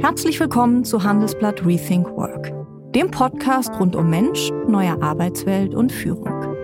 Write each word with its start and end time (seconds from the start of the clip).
Herzlich 0.00 0.40
willkommen 0.40 0.82
zu 0.82 1.02
Handelsblatt 1.02 1.66
Rethink 1.66 2.08
Work, 2.16 2.50
dem 2.94 3.10
Podcast 3.10 3.70
rund 3.78 3.94
um 3.94 4.08
Mensch, 4.08 4.50
neue 4.66 5.00
Arbeitswelt 5.02 5.74
und 5.74 5.92
Führung. 5.92 6.56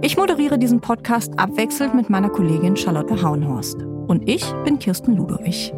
Ich 0.00 0.16
moderiere 0.16 0.60
diesen 0.60 0.80
Podcast 0.80 1.36
abwechselnd 1.36 1.96
mit 1.96 2.08
meiner 2.08 2.28
Kollegin 2.28 2.76
Charlotte 2.76 3.20
Hauenhorst. 3.20 3.82
Und 3.82 4.28
ich 4.28 4.44
bin 4.64 4.78
Kirsten 4.78 5.16
Ludowig. 5.16 5.74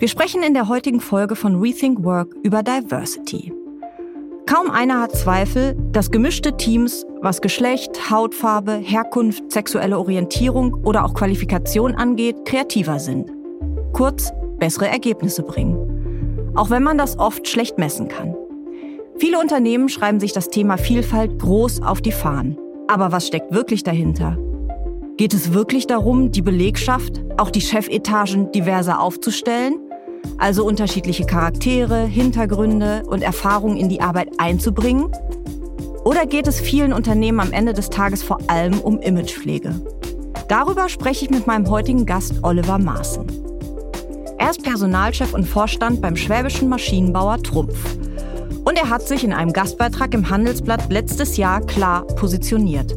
Wir 0.00 0.08
sprechen 0.08 0.42
in 0.42 0.54
der 0.54 0.66
heutigen 0.66 1.00
Folge 1.00 1.36
von 1.36 1.60
Rethink 1.60 2.02
Work 2.02 2.34
über 2.42 2.64
Diversity. 2.64 3.52
Kaum 4.50 4.68
einer 4.68 5.00
hat 5.00 5.12
Zweifel, 5.12 5.76
dass 5.92 6.10
gemischte 6.10 6.56
Teams, 6.56 7.06
was 7.22 7.40
Geschlecht, 7.40 8.10
Hautfarbe, 8.10 8.72
Herkunft, 8.72 9.52
sexuelle 9.52 9.96
Orientierung 9.96 10.74
oder 10.82 11.04
auch 11.04 11.14
Qualifikation 11.14 11.94
angeht, 11.94 12.44
kreativer 12.44 12.98
sind. 12.98 13.30
Kurz, 13.92 14.32
bessere 14.58 14.88
Ergebnisse 14.88 15.44
bringen. 15.44 16.52
Auch 16.56 16.68
wenn 16.68 16.82
man 16.82 16.98
das 16.98 17.16
oft 17.16 17.46
schlecht 17.46 17.78
messen 17.78 18.08
kann. 18.08 18.34
Viele 19.18 19.38
Unternehmen 19.38 19.88
schreiben 19.88 20.18
sich 20.18 20.32
das 20.32 20.48
Thema 20.48 20.78
Vielfalt 20.78 21.38
groß 21.38 21.82
auf 21.82 22.00
die 22.00 22.10
Fahnen. 22.10 22.58
Aber 22.88 23.12
was 23.12 23.28
steckt 23.28 23.52
wirklich 23.54 23.84
dahinter? 23.84 24.36
Geht 25.16 25.32
es 25.32 25.52
wirklich 25.52 25.86
darum, 25.86 26.32
die 26.32 26.42
Belegschaft, 26.42 27.22
auch 27.36 27.52
die 27.52 27.60
Chefetagen 27.60 28.50
diverser 28.50 29.00
aufzustellen? 29.00 29.76
Also 30.38 30.64
unterschiedliche 30.64 31.26
Charaktere, 31.26 32.04
Hintergründe 32.04 33.02
und 33.06 33.22
Erfahrungen 33.22 33.76
in 33.76 33.88
die 33.88 34.00
Arbeit 34.00 34.28
einzubringen? 34.38 35.10
Oder 36.04 36.26
geht 36.26 36.46
es 36.46 36.60
vielen 36.60 36.92
Unternehmen 36.92 37.40
am 37.40 37.52
Ende 37.52 37.74
des 37.74 37.90
Tages 37.90 38.22
vor 38.22 38.38
allem 38.46 38.80
um 38.80 39.00
Imagepflege? 39.00 39.74
Darüber 40.48 40.88
spreche 40.88 41.26
ich 41.26 41.30
mit 41.30 41.46
meinem 41.46 41.68
heutigen 41.70 42.06
Gast 42.06 42.34
Oliver 42.42 42.78
Maaßen. 42.78 43.26
Er 44.38 44.50
ist 44.50 44.62
Personalchef 44.62 45.34
und 45.34 45.44
Vorstand 45.44 46.00
beim 46.00 46.16
schwäbischen 46.16 46.68
Maschinenbauer 46.68 47.42
Trumpf. 47.42 47.78
Und 48.64 48.78
er 48.78 48.88
hat 48.88 49.02
sich 49.06 49.22
in 49.22 49.32
einem 49.32 49.52
Gastbeitrag 49.52 50.14
im 50.14 50.30
Handelsblatt 50.30 50.90
letztes 50.90 51.36
Jahr 51.36 51.60
klar 51.60 52.06
positioniert. 52.06 52.96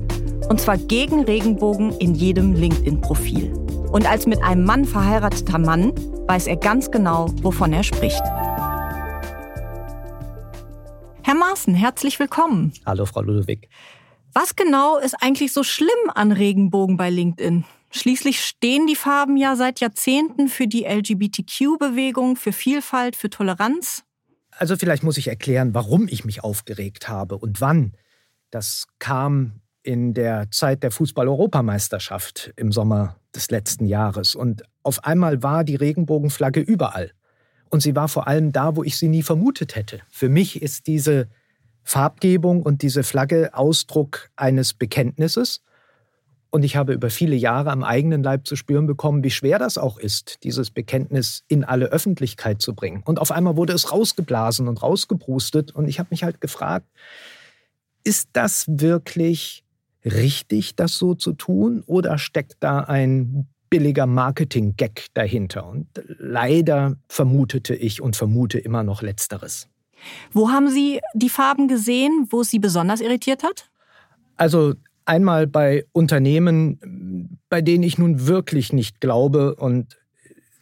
Und 0.49 0.61
zwar 0.61 0.77
gegen 0.77 1.23
Regenbogen 1.25 1.91
in 1.99 2.15
jedem 2.15 2.53
LinkedIn-Profil. 2.53 3.62
Und 3.93 4.07
als 4.07 4.25
mit 4.25 4.41
einem 4.41 4.65
Mann 4.65 4.85
verheirateter 4.85 5.59
Mann 5.59 5.93
weiß 6.27 6.47
er 6.47 6.57
ganz 6.57 6.89
genau, 6.89 7.27
wovon 7.43 7.73
er 7.73 7.83
spricht. 7.83 8.23
Herr 11.21 11.35
Maaßen, 11.35 11.75
herzlich 11.75 12.19
willkommen. 12.19 12.73
Hallo, 12.87 13.05
Frau 13.05 13.21
Ludwig. 13.21 13.69
Was 14.33 14.55
genau 14.55 14.97
ist 14.97 15.13
eigentlich 15.21 15.53
so 15.53 15.61
schlimm 15.61 15.89
an 16.15 16.31
Regenbogen 16.31 16.97
bei 16.97 17.11
LinkedIn? 17.11 17.65
Schließlich 17.91 18.43
stehen 18.43 18.87
die 18.87 18.95
Farben 18.95 19.37
ja 19.37 19.55
seit 19.55 19.79
Jahrzehnten 19.79 20.47
für 20.47 20.65
die 20.65 20.85
LGBTQ-Bewegung, 20.85 22.35
für 22.35 22.51
Vielfalt, 22.51 23.15
für 23.15 23.29
Toleranz. 23.29 24.03
Also 24.49 24.75
vielleicht 24.75 25.03
muss 25.03 25.17
ich 25.17 25.27
erklären, 25.27 25.75
warum 25.75 26.07
ich 26.07 26.25
mich 26.25 26.43
aufgeregt 26.43 27.09
habe 27.09 27.37
und 27.37 27.61
wann. 27.61 27.93
Das 28.49 28.87
kam 28.97 29.61
in 29.83 30.13
der 30.13 30.49
Zeit 30.49 30.81
der 30.81 30.91
Fußball-Europameisterschaft 30.91 32.53
im 32.55 32.71
Sommer 32.71 33.17
des 33.35 33.51
letzten 33.51 33.85
Jahres. 33.85 34.33
Und 34.33 34.63
auf 34.81 35.03
einmal 35.03 35.43
war 35.43 35.63
die 35.63 35.75
Regenbogenflagge 35.75 36.61
überall. 36.61 37.11
Und 37.69 37.81
sie 37.81 37.95
war 37.95 38.07
vor 38.07 38.27
allem 38.27 38.51
da, 38.51 38.75
wo 38.75 38.83
ich 38.83 38.97
sie 38.97 39.07
nie 39.07 39.23
vermutet 39.23 39.75
hätte. 39.75 40.01
Für 40.09 40.29
mich 40.29 40.61
ist 40.61 40.87
diese 40.87 41.27
Farbgebung 41.83 42.63
und 42.63 42.81
diese 42.81 43.03
Flagge 43.03 43.51
Ausdruck 43.53 44.29
eines 44.35 44.73
Bekenntnisses. 44.73 45.61
Und 46.49 46.63
ich 46.63 46.75
habe 46.75 46.93
über 46.93 47.09
viele 47.09 47.35
Jahre 47.35 47.71
am 47.71 47.83
eigenen 47.83 48.21
Leib 48.21 48.45
zu 48.45 48.55
spüren 48.55 48.85
bekommen, 48.85 49.23
wie 49.23 49.31
schwer 49.31 49.57
das 49.57 49.79
auch 49.79 49.97
ist, 49.97 50.43
dieses 50.43 50.69
Bekenntnis 50.69 51.43
in 51.47 51.63
alle 51.63 51.87
Öffentlichkeit 51.87 52.61
zu 52.61 52.75
bringen. 52.75 53.01
Und 53.03 53.19
auf 53.19 53.31
einmal 53.31 53.57
wurde 53.57 53.73
es 53.73 53.91
rausgeblasen 53.91 54.67
und 54.67 54.83
rausgebrustet. 54.83 55.71
Und 55.71 55.87
ich 55.87 55.97
habe 55.97 56.09
mich 56.11 56.23
halt 56.23 56.41
gefragt, 56.41 56.87
ist 58.03 58.29
das 58.33 58.65
wirklich 58.67 59.63
richtig, 60.05 60.75
das 60.75 60.97
so 60.97 61.15
zu 61.15 61.33
tun, 61.33 61.83
oder 61.85 62.17
steckt 62.17 62.57
da 62.59 62.79
ein 62.79 63.47
billiger 63.69 64.05
Marketing-Gag 64.05 65.07
dahinter? 65.13 65.65
Und 65.67 65.87
leider 66.19 66.97
vermutete 67.07 67.75
ich 67.75 68.01
und 68.01 68.15
vermute 68.15 68.59
immer 68.59 68.83
noch 68.83 69.01
Letzteres. 69.01 69.67
Wo 70.31 70.49
haben 70.49 70.69
Sie 70.69 70.99
die 71.13 71.29
Farben 71.29 71.67
gesehen, 71.67 72.27
wo 72.29 72.41
es 72.41 72.49
Sie 72.51 72.59
besonders 72.59 73.01
irritiert 73.01 73.43
hat? 73.43 73.69
Also 74.35 74.73
einmal 75.05 75.47
bei 75.47 75.85
Unternehmen, 75.91 77.39
bei 77.49 77.61
denen 77.61 77.83
ich 77.83 77.97
nun 77.97 78.27
wirklich 78.27 78.73
nicht 78.73 78.99
glaube 79.01 79.55
und 79.55 79.97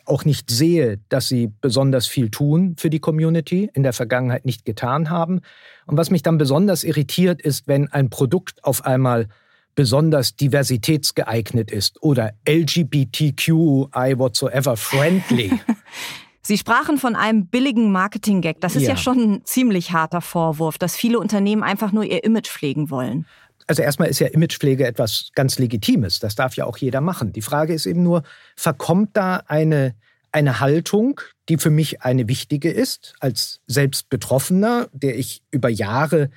auch 0.05 0.25
nicht 0.25 0.49
sehe, 0.49 0.99
dass 1.09 1.27
sie 1.27 1.51
besonders 1.61 2.07
viel 2.07 2.29
tun 2.29 2.75
für 2.77 2.89
die 2.89 2.99
Community, 2.99 3.69
in 3.73 3.83
der 3.83 3.93
Vergangenheit 3.93 4.45
nicht 4.45 4.65
getan 4.65 5.09
haben. 5.09 5.41
Und 5.85 5.97
was 5.97 6.09
mich 6.09 6.23
dann 6.23 6.37
besonders 6.37 6.83
irritiert, 6.83 7.41
ist, 7.41 7.67
wenn 7.67 7.91
ein 7.91 8.09
Produkt 8.09 8.63
auf 8.63 8.85
einmal 8.85 9.27
besonders 9.75 10.35
diversitätsgeeignet 10.35 11.71
ist 11.71 12.01
oder 12.03 12.33
LGBTQI 12.47 14.17
whatsoever 14.17 14.75
friendly. 14.75 15.51
Sie 16.43 16.57
sprachen 16.57 16.97
von 16.97 17.15
einem 17.15 17.45
billigen 17.45 17.91
Marketing-Gag. 17.91 18.61
Das 18.61 18.75
ist 18.75 18.83
ja. 18.83 18.89
ja 18.89 18.97
schon 18.97 19.19
ein 19.19 19.45
ziemlich 19.45 19.91
harter 19.91 20.21
Vorwurf, 20.21 20.79
dass 20.79 20.95
viele 20.95 21.19
Unternehmen 21.19 21.61
einfach 21.61 21.91
nur 21.91 22.03
ihr 22.03 22.23
Image 22.23 22.49
pflegen 22.49 22.89
wollen. 22.89 23.27
Also 23.71 23.83
erstmal 23.83 24.09
ist 24.09 24.19
ja 24.19 24.27
Imagepflege 24.27 24.85
etwas 24.85 25.29
ganz 25.33 25.57
Legitimes. 25.57 26.19
Das 26.19 26.35
darf 26.35 26.57
ja 26.57 26.65
auch 26.65 26.75
jeder 26.75 26.99
machen. 26.99 27.31
Die 27.31 27.41
Frage 27.41 27.73
ist 27.73 27.85
eben 27.85 28.03
nur, 28.03 28.23
verkommt 28.57 29.11
da 29.13 29.43
eine, 29.47 29.95
eine 30.33 30.59
Haltung, 30.59 31.21
die 31.47 31.55
für 31.55 31.69
mich 31.69 32.01
eine 32.01 32.27
wichtige 32.27 32.69
ist, 32.69 33.15
als 33.21 33.61
selbst 33.67 34.09
Betroffener, 34.09 34.89
der 34.91 35.17
ich 35.17 35.41
über 35.51 35.69
Jahre 35.69 36.31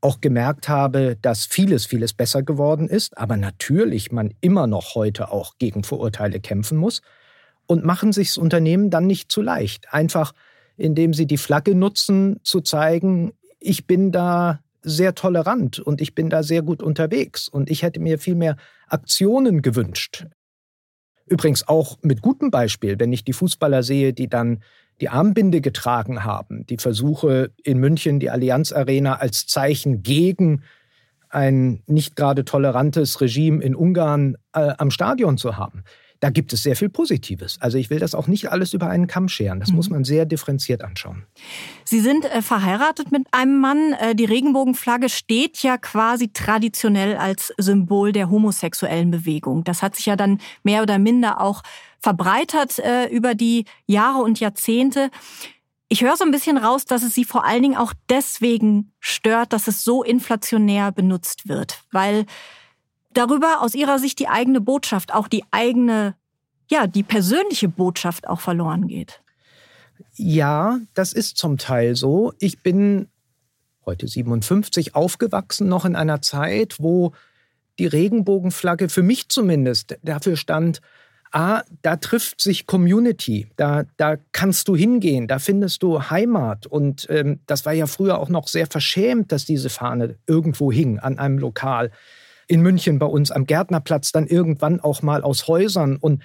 auch 0.00 0.22
gemerkt 0.22 0.70
habe, 0.70 1.18
dass 1.20 1.44
vieles, 1.44 1.84
vieles 1.84 2.14
besser 2.14 2.42
geworden 2.42 2.88
ist, 2.88 3.18
aber 3.18 3.36
natürlich 3.36 4.10
man 4.10 4.32
immer 4.40 4.66
noch 4.66 4.94
heute 4.94 5.30
auch 5.30 5.58
gegen 5.58 5.84
Vorurteile 5.84 6.40
kämpfen 6.40 6.78
muss. 6.78 7.02
Und 7.66 7.84
machen 7.84 8.14
sich 8.14 8.28
das 8.28 8.38
Unternehmen 8.38 8.88
dann 8.88 9.06
nicht 9.06 9.30
zu 9.30 9.42
leicht. 9.42 9.92
Einfach, 9.92 10.32
indem 10.78 11.12
sie 11.12 11.26
die 11.26 11.36
Flagge 11.36 11.74
nutzen, 11.74 12.40
zu 12.44 12.62
zeigen, 12.62 13.34
ich 13.60 13.86
bin 13.86 14.10
da 14.10 14.60
sehr 14.82 15.14
tolerant 15.14 15.78
und 15.78 16.00
ich 16.00 16.14
bin 16.14 16.30
da 16.30 16.42
sehr 16.42 16.62
gut 16.62 16.82
unterwegs 16.82 17.48
und 17.48 17.70
ich 17.70 17.82
hätte 17.82 18.00
mir 18.00 18.18
viel 18.18 18.34
mehr 18.34 18.56
Aktionen 18.88 19.62
gewünscht. 19.62 20.26
Übrigens 21.26 21.68
auch 21.68 21.98
mit 22.02 22.22
gutem 22.22 22.50
Beispiel, 22.50 22.98
wenn 22.98 23.12
ich 23.12 23.24
die 23.24 23.32
Fußballer 23.32 23.82
sehe, 23.82 24.12
die 24.12 24.28
dann 24.28 24.62
die 25.00 25.10
Armbinde 25.10 25.60
getragen 25.60 26.24
haben, 26.24 26.66
die 26.66 26.78
Versuche 26.78 27.52
in 27.62 27.78
München 27.78 28.18
die 28.18 28.30
Allianz 28.30 28.72
Arena 28.72 29.16
als 29.16 29.46
Zeichen 29.46 30.02
gegen 30.02 30.62
ein 31.28 31.82
nicht 31.86 32.16
gerade 32.16 32.44
tolerantes 32.44 33.20
Regime 33.20 33.62
in 33.62 33.74
Ungarn 33.74 34.36
äh, 34.54 34.72
am 34.78 34.90
Stadion 34.90 35.36
zu 35.36 35.58
haben 35.58 35.84
da 36.20 36.30
gibt 36.30 36.52
es 36.52 36.62
sehr 36.62 36.74
viel 36.74 36.88
Positives. 36.88 37.58
Also 37.60 37.78
ich 37.78 37.90
will 37.90 38.00
das 38.00 38.14
auch 38.14 38.26
nicht 38.26 38.50
alles 38.50 38.72
über 38.72 38.88
einen 38.88 39.06
Kamm 39.06 39.28
scheren. 39.28 39.60
Das 39.60 39.70
mhm. 39.70 39.76
muss 39.76 39.90
man 39.90 40.04
sehr 40.04 40.26
differenziert 40.26 40.82
anschauen. 40.82 41.24
Sie 41.84 42.00
sind 42.00 42.24
äh, 42.24 42.42
verheiratet 42.42 43.12
mit 43.12 43.26
einem 43.30 43.60
Mann. 43.60 43.92
Äh, 43.92 44.14
die 44.14 44.24
Regenbogenflagge 44.24 45.08
steht 45.08 45.62
ja 45.62 45.78
quasi 45.78 46.32
traditionell 46.32 47.16
als 47.16 47.52
Symbol 47.56 48.12
der 48.12 48.30
homosexuellen 48.30 49.10
Bewegung. 49.10 49.64
Das 49.64 49.82
hat 49.82 49.94
sich 49.94 50.06
ja 50.06 50.16
dann 50.16 50.40
mehr 50.64 50.82
oder 50.82 50.98
minder 50.98 51.40
auch 51.40 51.62
verbreitert 52.00 52.78
äh, 52.78 53.06
über 53.06 53.34
die 53.34 53.64
Jahre 53.86 54.22
und 54.22 54.40
Jahrzehnte. 54.40 55.10
Ich 55.88 56.02
höre 56.02 56.16
so 56.16 56.24
ein 56.24 56.30
bisschen 56.30 56.58
raus, 56.58 56.84
dass 56.84 57.02
es 57.02 57.14
Sie 57.14 57.24
vor 57.24 57.44
allen 57.44 57.62
Dingen 57.62 57.76
auch 57.76 57.94
deswegen 58.10 58.92
stört, 59.00 59.52
dass 59.52 59.68
es 59.68 59.84
so 59.84 60.02
inflationär 60.02 60.92
benutzt 60.92 61.48
wird, 61.48 61.82
weil 61.92 62.26
darüber 63.18 63.62
aus 63.62 63.74
ihrer 63.74 63.98
Sicht 63.98 64.18
die 64.20 64.28
eigene 64.28 64.60
Botschaft, 64.60 65.12
auch 65.12 65.28
die 65.28 65.44
eigene, 65.50 66.14
ja, 66.70 66.86
die 66.86 67.02
persönliche 67.02 67.68
Botschaft 67.68 68.28
auch 68.28 68.40
verloren 68.40 68.86
geht. 68.86 69.20
Ja, 70.14 70.78
das 70.94 71.12
ist 71.12 71.36
zum 71.36 71.58
Teil 71.58 71.96
so. 71.96 72.32
Ich 72.38 72.62
bin 72.62 73.08
heute 73.84 74.06
57 74.06 74.94
aufgewachsen, 74.94 75.68
noch 75.68 75.84
in 75.84 75.96
einer 75.96 76.22
Zeit, 76.22 76.76
wo 76.78 77.12
die 77.78 77.86
Regenbogenflagge 77.86 78.88
für 78.88 79.02
mich 79.02 79.28
zumindest 79.28 79.98
dafür 80.02 80.36
stand, 80.36 80.80
ah, 81.32 81.62
da 81.82 81.96
trifft 81.96 82.40
sich 82.40 82.66
Community, 82.66 83.48
da, 83.56 83.84
da 83.96 84.16
kannst 84.32 84.68
du 84.68 84.76
hingehen, 84.76 85.26
da 85.26 85.38
findest 85.38 85.82
du 85.82 86.10
Heimat. 86.10 86.66
Und 86.66 87.06
ähm, 87.10 87.40
das 87.46 87.66
war 87.66 87.72
ja 87.72 87.86
früher 87.86 88.18
auch 88.18 88.28
noch 88.28 88.48
sehr 88.48 88.66
verschämt, 88.66 89.32
dass 89.32 89.44
diese 89.44 89.70
Fahne 89.70 90.16
irgendwo 90.26 90.70
hing 90.72 90.98
an 90.98 91.18
einem 91.18 91.38
Lokal 91.38 91.90
in 92.48 92.62
München 92.62 92.98
bei 92.98 93.06
uns 93.06 93.30
am 93.30 93.46
Gärtnerplatz, 93.46 94.10
dann 94.10 94.26
irgendwann 94.26 94.80
auch 94.80 95.02
mal 95.02 95.22
aus 95.22 95.46
Häusern 95.46 95.96
und 95.96 96.22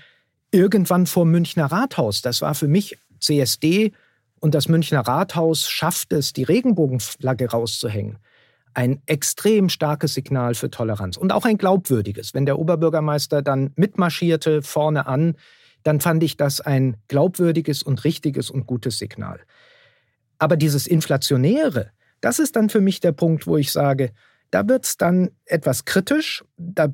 irgendwann 0.52 1.06
vor 1.06 1.26
Münchner 1.26 1.66
Rathaus. 1.66 2.22
Das 2.22 2.42
war 2.42 2.56
für 2.56 2.68
mich 2.68 2.98
CSD 3.20 3.92
und 4.40 4.56
das 4.56 4.68
Münchner 4.68 5.02
Rathaus 5.02 5.70
schafft 5.70 6.14
es, 6.14 6.34
die 6.34 6.44
Regenbogenflagge 6.44 7.52
rauszuhängen. 7.52 8.18
ein 8.76 9.04
extrem 9.06 9.70
starkes 9.70 10.16
Signal 10.16 10.56
für 10.56 10.72
Toleranz 10.72 11.16
und 11.16 11.32
auch 11.32 11.46
ein 11.46 11.60
glaubwürdiges. 11.60 12.34
Wenn 12.34 12.48
der 12.48 12.58
Oberbürgermeister 12.58 13.44
dann 13.44 13.72
mitmarschierte 13.76 14.64
vorne 14.64 15.06
an, 15.06 15.36
dann 15.84 16.00
fand 16.00 16.24
ich 16.24 16.38
das 16.38 16.60
ein 16.60 16.98
glaubwürdiges 17.08 17.84
und 17.84 18.04
richtiges 18.04 18.50
und 18.50 18.66
gutes 18.66 18.98
Signal. 18.98 19.42
Aber 20.40 20.58
dieses 20.58 20.88
Inflationäre, 20.88 21.92
das 22.20 22.40
ist 22.40 22.56
dann 22.56 22.70
für 22.70 22.82
mich 22.82 23.00
der 23.00 23.12
Punkt, 23.12 23.46
wo 23.46 23.58
ich 23.58 23.72
sage, 23.72 24.12
da 24.54 24.68
wird 24.68 24.86
es 24.86 24.98
dann 24.98 25.32
etwas 25.46 25.86
kritisch. 25.86 26.44
Da 26.58 26.90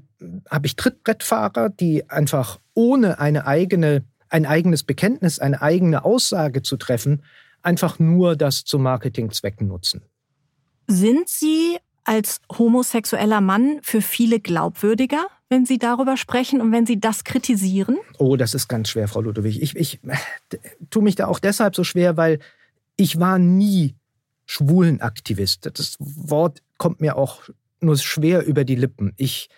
habe 0.49 0.65
ich 0.65 0.77
Trittbrettfahrer, 0.77 1.69
die 1.69 2.09
einfach 2.09 2.59
ohne 2.73 3.19
eine 3.19 3.45
eigene, 3.45 4.05
ein 4.29 4.45
eigenes 4.45 4.83
Bekenntnis, 4.83 5.39
eine 5.39 5.61
eigene 5.61 6.05
Aussage 6.05 6.61
zu 6.61 6.77
treffen, 6.77 7.23
einfach 7.61 7.99
nur 7.99 8.37
das 8.37 8.63
zu 8.63 8.79
Marketingzwecken 8.79 9.67
nutzen. 9.67 10.03
Sind 10.87 11.27
Sie 11.27 11.77
als 12.05 12.39
homosexueller 12.57 13.41
Mann 13.41 13.79
für 13.81 14.01
viele 14.01 14.39
glaubwürdiger, 14.39 15.27
wenn 15.49 15.65
Sie 15.65 15.77
darüber 15.79 16.15
sprechen 16.15 16.61
und 16.61 16.71
wenn 16.71 16.85
Sie 16.85 16.99
das 16.99 17.25
kritisieren? 17.25 17.97
Oh, 18.19 18.37
das 18.37 18.53
ist 18.53 18.69
ganz 18.69 18.89
schwer, 18.89 19.09
Frau 19.09 19.19
Ludwig. 19.19 19.61
Ich, 19.61 19.75
ich 19.75 19.99
tue 20.89 21.03
mich 21.03 21.15
da 21.15 21.27
auch 21.27 21.39
deshalb 21.39 21.75
so 21.75 21.83
schwer, 21.83 22.15
weil 22.15 22.39
ich 22.95 23.19
war 23.19 23.37
nie 23.37 23.95
Schwulenaktivist. 24.45 25.69
Das 25.77 25.97
Wort 25.99 26.61
kommt 26.79 27.01
mir 27.01 27.15
auch 27.15 27.43
nur 27.79 27.95
schwer 27.97 28.43
über 28.43 28.63
die 28.63 28.75
Lippen. 28.75 29.13
Ich 29.17 29.49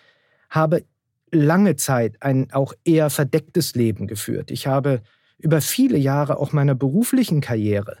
habe 0.50 0.84
lange 1.30 1.76
Zeit 1.76 2.16
ein 2.20 2.52
auch 2.52 2.74
eher 2.84 3.08
verdecktes 3.08 3.74
Leben 3.74 4.06
geführt. 4.06 4.50
Ich 4.50 4.66
habe 4.66 5.00
über 5.38 5.62
viele 5.62 5.96
Jahre 5.96 6.36
auch 6.36 6.52
meiner 6.52 6.74
beruflichen 6.74 7.40
Karriere 7.40 7.96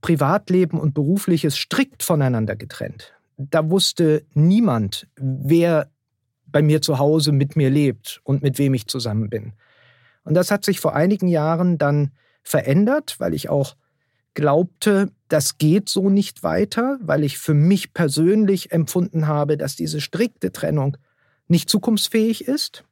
Privatleben 0.00 0.80
und 0.80 0.94
berufliches 0.94 1.56
strikt 1.56 2.02
voneinander 2.02 2.56
getrennt. 2.56 3.12
Da 3.36 3.70
wusste 3.70 4.24
niemand, 4.34 5.06
wer 5.16 5.90
bei 6.46 6.62
mir 6.62 6.82
zu 6.82 6.98
Hause 6.98 7.32
mit 7.32 7.56
mir 7.56 7.70
lebt 7.70 8.20
und 8.24 8.42
mit 8.42 8.58
wem 8.58 8.74
ich 8.74 8.88
zusammen 8.88 9.30
bin. 9.30 9.52
Und 10.24 10.34
das 10.34 10.50
hat 10.50 10.64
sich 10.64 10.80
vor 10.80 10.96
einigen 10.96 11.28
Jahren 11.28 11.78
dann 11.78 12.10
verändert, 12.42 13.16
weil 13.18 13.34
ich 13.34 13.48
auch 13.48 13.76
glaubte, 14.34 15.10
das 15.28 15.58
geht 15.58 15.88
so 15.88 16.10
nicht 16.10 16.42
weiter, 16.42 16.98
weil 17.00 17.24
ich 17.24 17.38
für 17.38 17.54
mich 17.54 17.92
persönlich 17.92 18.72
empfunden 18.72 19.26
habe, 19.26 19.56
dass 19.56 19.76
diese 19.76 20.00
strikte 20.00 20.52
Trennung 20.52 20.96
nicht 21.48 21.68
zukunftsfähig 21.68 22.46
ist. 22.46 22.84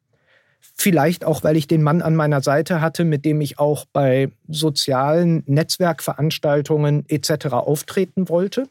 Vielleicht 0.74 1.24
auch, 1.24 1.44
weil 1.44 1.56
ich 1.56 1.68
den 1.68 1.82
Mann 1.82 2.02
an 2.02 2.16
meiner 2.16 2.42
Seite 2.42 2.80
hatte, 2.80 3.04
mit 3.04 3.24
dem 3.24 3.40
ich 3.40 3.58
auch 3.58 3.86
bei 3.92 4.30
sozialen 4.48 5.42
Netzwerkveranstaltungen 5.46 7.04
etc. 7.08 7.46
auftreten 7.52 8.28
wollte. 8.28 8.68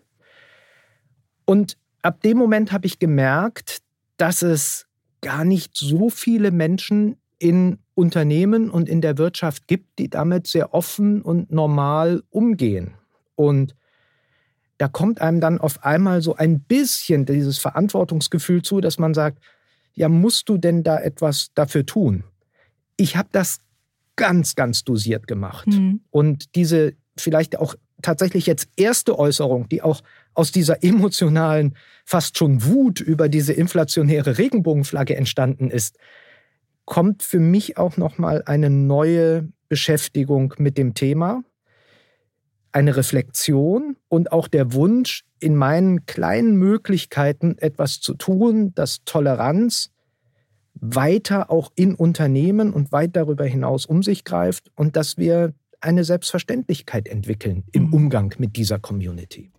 Und 1.46 1.78
ab 2.02 2.22
dem 2.22 2.38
Moment 2.38 2.72
habe 2.72 2.86
ich 2.86 3.00
gemerkt, 3.00 3.82
dass 4.18 4.42
es 4.42 4.88
gar 5.22 5.46
nicht 5.46 5.76
so 5.76 6.10
viele 6.10 6.52
Menschen 6.52 7.18
in 7.46 7.78
Unternehmen 7.94 8.72
und 8.72 8.90
in 8.90 9.02
der 9.02 9.20
Wirtschaft 9.20 9.68
gibt, 9.68 10.00
die 10.00 10.10
damit 10.10 10.48
sehr 10.48 10.74
offen 10.74 11.22
und 11.22 11.52
normal 11.52 12.24
umgehen. 12.32 12.96
Und 13.36 13.76
da 14.80 14.88
kommt 14.88 15.22
einem 15.22 15.42
dann 15.42 15.60
auf 15.60 15.84
einmal 15.84 16.24
so 16.24 16.36
ein 16.36 16.60
bisschen 16.62 17.28
dieses 17.28 17.60
Verantwortungsgefühl 17.60 18.64
zu, 18.64 18.82
dass 18.82 18.98
man 18.98 19.14
sagt, 19.14 19.44
ja, 19.94 20.10
musst 20.10 20.50
du 20.50 20.58
denn 20.58 20.82
da 20.82 21.00
etwas 21.00 21.52
dafür 21.54 21.86
tun? 21.86 22.24
Ich 22.98 23.16
habe 23.16 23.30
das 23.32 23.60
ganz, 24.16 24.56
ganz 24.56 24.84
dosiert 24.84 25.28
gemacht. 25.28 25.68
Mhm. 25.68 26.02
Und 26.10 26.56
diese 26.56 26.94
vielleicht 27.16 27.60
auch 27.60 27.76
tatsächlich 28.02 28.48
jetzt 28.48 28.70
erste 28.76 29.20
Äußerung, 29.20 29.70
die 29.70 29.84
auch 29.84 30.02
aus 30.34 30.52
dieser 30.52 30.84
emotionalen, 30.84 31.76
fast 32.06 32.40
schon 32.40 32.66
Wut 32.66 33.02
über 33.02 33.30
diese 33.30 33.54
inflationäre 33.54 34.40
Regenbogenflagge 34.40 35.16
entstanden 35.16 35.70
ist, 35.70 36.00
kommt 36.86 37.24
für 37.24 37.40
mich 37.40 37.78
auch 37.78 37.98
noch 37.98 38.18
mal 38.18 38.44
eine 38.46 38.70
neue 38.70 39.50
Beschäftigung 39.68 40.54
mit 40.58 40.78
dem 40.78 40.94
Thema, 40.94 41.44
eine 42.72 42.96
Reflexion 42.96 43.98
und 44.08 44.32
auch 44.32 44.48
der 44.48 44.74
Wunsch, 44.74 45.24
in 45.40 45.56
meinen 45.56 46.06
kleinen 46.06 46.56
Möglichkeiten 46.56 47.58
etwas 47.58 48.00
zu 48.00 48.16
tun, 48.16 48.74
dass 48.74 49.04
Toleranz 49.06 49.92
weiter 50.74 51.52
auch 51.52 51.72
in 51.76 51.96
Unternehmen 51.96 52.74
und 52.74 52.92
weit 52.92 53.16
darüber 53.16 53.46
hinaus 53.46 53.86
um 53.86 54.04
sich 54.04 54.24
greift 54.24 54.72
und 54.76 54.96
dass 54.96 55.18
wir 55.18 55.54
eine 55.82 56.04
Selbstverständlichkeit 56.04 57.08
entwickeln 57.08 57.64
im 57.72 57.88
mhm. 57.88 57.94
Umgang 57.94 58.36
mit 58.38 58.56
dieser 58.56 58.80
Community. 58.80 59.52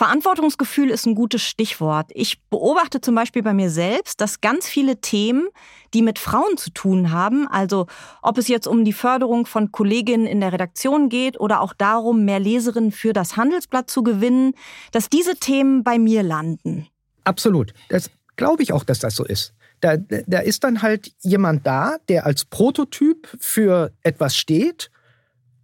Verantwortungsgefühl 0.00 0.88
ist 0.88 1.04
ein 1.04 1.14
gutes 1.14 1.42
Stichwort. 1.42 2.10
Ich 2.14 2.40
beobachte 2.48 3.02
zum 3.02 3.14
Beispiel 3.14 3.42
bei 3.42 3.52
mir 3.52 3.68
selbst, 3.68 4.22
dass 4.22 4.40
ganz 4.40 4.66
viele 4.66 5.02
Themen, 5.02 5.48
die 5.92 6.00
mit 6.00 6.18
Frauen 6.18 6.56
zu 6.56 6.70
tun 6.70 7.10
haben, 7.10 7.46
also 7.46 7.86
ob 8.22 8.38
es 8.38 8.48
jetzt 8.48 8.66
um 8.66 8.86
die 8.86 8.94
Förderung 8.94 9.44
von 9.44 9.72
Kolleginnen 9.72 10.24
in 10.24 10.40
der 10.40 10.54
Redaktion 10.54 11.10
geht 11.10 11.38
oder 11.38 11.60
auch 11.60 11.74
darum, 11.74 12.24
mehr 12.24 12.40
Leserinnen 12.40 12.92
für 12.92 13.12
das 13.12 13.36
Handelsblatt 13.36 13.90
zu 13.90 14.02
gewinnen, 14.02 14.54
dass 14.90 15.10
diese 15.10 15.36
Themen 15.36 15.84
bei 15.84 15.98
mir 15.98 16.22
landen. 16.22 16.86
Absolut. 17.24 17.74
Das 17.90 18.10
glaube 18.36 18.62
ich 18.62 18.72
auch, 18.72 18.84
dass 18.84 19.00
das 19.00 19.14
so 19.14 19.26
ist. 19.26 19.52
Da, 19.82 19.98
da 19.98 20.38
ist 20.38 20.64
dann 20.64 20.80
halt 20.80 21.12
jemand 21.20 21.66
da, 21.66 21.98
der 22.08 22.24
als 22.24 22.46
Prototyp 22.46 23.28
für 23.38 23.92
etwas 24.02 24.34
steht 24.34 24.90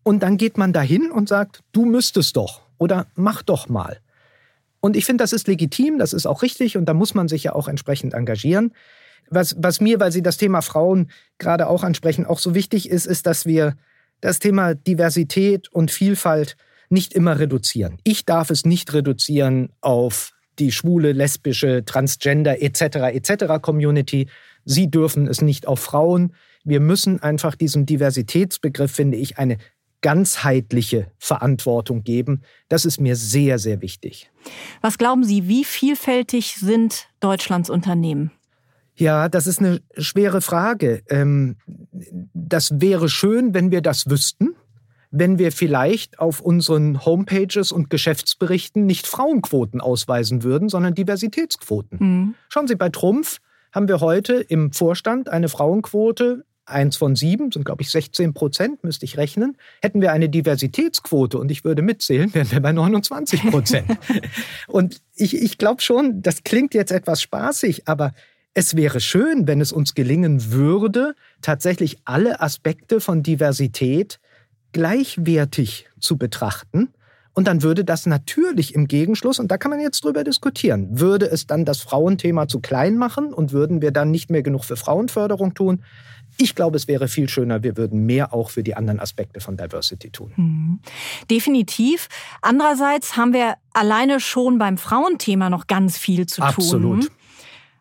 und 0.02 0.22
dann 0.22 0.36
geht 0.36 0.58
man 0.58 0.74
dahin 0.74 1.10
und 1.10 1.26
sagt, 1.26 1.62
du 1.72 1.86
müsstest 1.86 2.36
doch 2.36 2.60
oder 2.76 3.06
mach 3.14 3.42
doch 3.42 3.70
mal. 3.70 3.98
Und 4.86 4.96
ich 4.96 5.04
finde, 5.04 5.24
das 5.24 5.32
ist 5.32 5.48
legitim, 5.48 5.98
das 5.98 6.12
ist 6.12 6.26
auch 6.26 6.42
richtig 6.42 6.76
und 6.76 6.84
da 6.84 6.94
muss 6.94 7.12
man 7.12 7.26
sich 7.26 7.42
ja 7.42 7.56
auch 7.56 7.66
entsprechend 7.66 8.14
engagieren. 8.14 8.72
Was, 9.28 9.56
was 9.58 9.80
mir, 9.80 9.98
weil 9.98 10.12
Sie 10.12 10.22
das 10.22 10.36
Thema 10.36 10.62
Frauen 10.62 11.10
gerade 11.38 11.66
auch 11.66 11.82
ansprechen, 11.82 12.24
auch 12.24 12.38
so 12.38 12.54
wichtig 12.54 12.88
ist, 12.88 13.04
ist, 13.04 13.26
dass 13.26 13.46
wir 13.46 13.74
das 14.20 14.38
Thema 14.38 14.76
Diversität 14.76 15.66
und 15.72 15.90
Vielfalt 15.90 16.56
nicht 16.88 17.14
immer 17.14 17.40
reduzieren. 17.40 17.98
Ich 18.04 18.26
darf 18.26 18.50
es 18.50 18.64
nicht 18.64 18.92
reduzieren 18.94 19.70
auf 19.80 20.30
die 20.60 20.70
schwule, 20.70 21.10
lesbische, 21.10 21.84
transgender 21.84 22.62
etc. 22.62 22.82
etc. 23.12 23.60
Community. 23.60 24.28
Sie 24.64 24.88
dürfen 24.88 25.26
es 25.26 25.42
nicht 25.42 25.66
auf 25.66 25.80
Frauen. 25.80 26.32
Wir 26.62 26.78
müssen 26.78 27.20
einfach 27.20 27.56
diesem 27.56 27.86
Diversitätsbegriff, 27.86 28.92
finde 28.92 29.16
ich, 29.16 29.36
eine 29.36 29.58
ganzheitliche 30.00 31.10
Verantwortung 31.18 32.02
geben. 32.02 32.42
Das 32.68 32.84
ist 32.84 33.00
mir 33.00 33.16
sehr, 33.16 33.58
sehr 33.58 33.80
wichtig. 33.82 34.30
Was 34.80 34.98
glauben 34.98 35.24
Sie, 35.24 35.48
wie 35.48 35.64
vielfältig 35.64 36.56
sind 36.56 37.08
Deutschlands 37.20 37.70
Unternehmen? 37.70 38.30
Ja, 38.94 39.28
das 39.28 39.46
ist 39.46 39.58
eine 39.58 39.80
schwere 39.98 40.40
Frage. 40.40 41.02
Ähm, 41.08 41.56
das 42.32 42.80
wäre 42.80 43.08
schön, 43.08 43.52
wenn 43.52 43.70
wir 43.70 43.82
das 43.82 44.08
wüssten, 44.08 44.54
wenn 45.10 45.38
wir 45.38 45.52
vielleicht 45.52 46.18
auf 46.18 46.40
unseren 46.40 47.04
Homepages 47.04 47.72
und 47.72 47.90
Geschäftsberichten 47.90 48.86
nicht 48.86 49.06
Frauenquoten 49.06 49.80
ausweisen 49.80 50.42
würden, 50.42 50.68
sondern 50.68 50.94
Diversitätsquoten. 50.94 51.98
Mhm. 52.00 52.34
Schauen 52.48 52.68
Sie, 52.68 52.74
bei 52.74 52.88
Trumpf 52.88 53.38
haben 53.72 53.88
wir 53.88 54.00
heute 54.00 54.34
im 54.34 54.72
Vorstand 54.72 55.28
eine 55.28 55.48
Frauenquote 55.48 56.44
eins 56.66 56.96
von 56.96 57.16
sieben, 57.16 57.50
sind 57.52 57.64
glaube 57.64 57.82
ich 57.82 57.90
16 57.90 58.34
Prozent, 58.34 58.84
müsste 58.84 59.04
ich 59.04 59.16
rechnen. 59.16 59.56
Hätten 59.80 60.00
wir 60.00 60.12
eine 60.12 60.28
Diversitätsquote 60.28 61.38
und 61.38 61.50
ich 61.50 61.64
würde 61.64 61.82
mitzählen, 61.82 62.32
wären 62.34 62.50
wir 62.50 62.60
bei 62.60 62.72
29 62.72 63.50
Prozent. 63.50 63.86
und 64.66 65.00
ich, 65.14 65.34
ich 65.40 65.58
glaube 65.58 65.82
schon, 65.82 66.22
das 66.22 66.44
klingt 66.44 66.74
jetzt 66.74 66.92
etwas 66.92 67.22
spaßig, 67.22 67.88
aber 67.88 68.12
es 68.54 68.74
wäre 68.74 69.00
schön, 69.00 69.46
wenn 69.46 69.60
es 69.60 69.70
uns 69.70 69.94
gelingen 69.94 70.50
würde, 70.50 71.14
tatsächlich 71.42 71.98
alle 72.04 72.40
Aspekte 72.40 73.00
von 73.00 73.22
Diversität 73.22 74.18
gleichwertig 74.72 75.88
zu 76.00 76.16
betrachten. 76.16 76.88
Und 77.34 77.48
dann 77.48 77.62
würde 77.62 77.84
das 77.84 78.06
natürlich 78.06 78.74
im 78.74 78.88
Gegenschluss, 78.88 79.38
und 79.38 79.50
da 79.50 79.58
kann 79.58 79.70
man 79.70 79.78
jetzt 79.78 80.02
drüber 80.02 80.24
diskutieren, 80.24 80.98
würde 80.98 81.26
es 81.30 81.46
dann 81.46 81.66
das 81.66 81.80
Frauenthema 81.80 82.48
zu 82.48 82.60
klein 82.60 82.96
machen 82.96 83.34
und 83.34 83.52
würden 83.52 83.82
wir 83.82 83.90
dann 83.90 84.10
nicht 84.10 84.30
mehr 84.30 84.42
genug 84.42 84.64
für 84.64 84.76
Frauenförderung 84.76 85.52
tun? 85.52 85.84
Ich 86.38 86.54
glaube, 86.54 86.76
es 86.76 86.88
wäre 86.88 87.08
viel 87.08 87.28
schöner, 87.28 87.62
wir 87.62 87.76
würden 87.76 88.04
mehr 88.04 88.34
auch 88.34 88.50
für 88.50 88.62
die 88.62 88.74
anderen 88.74 89.00
Aspekte 89.00 89.40
von 89.40 89.56
Diversity 89.56 90.10
tun. 90.10 90.32
Mhm. 90.36 90.80
Definitiv. 91.30 92.08
Andererseits 92.42 93.16
haben 93.16 93.32
wir 93.32 93.54
alleine 93.72 94.20
schon 94.20 94.58
beim 94.58 94.78
Frauenthema 94.78 95.50
noch 95.50 95.66
ganz 95.66 95.98
viel 95.98 96.26
zu 96.26 96.42
Absolut. 96.42 96.82
tun. 96.82 96.98
Absolut. 96.98 97.12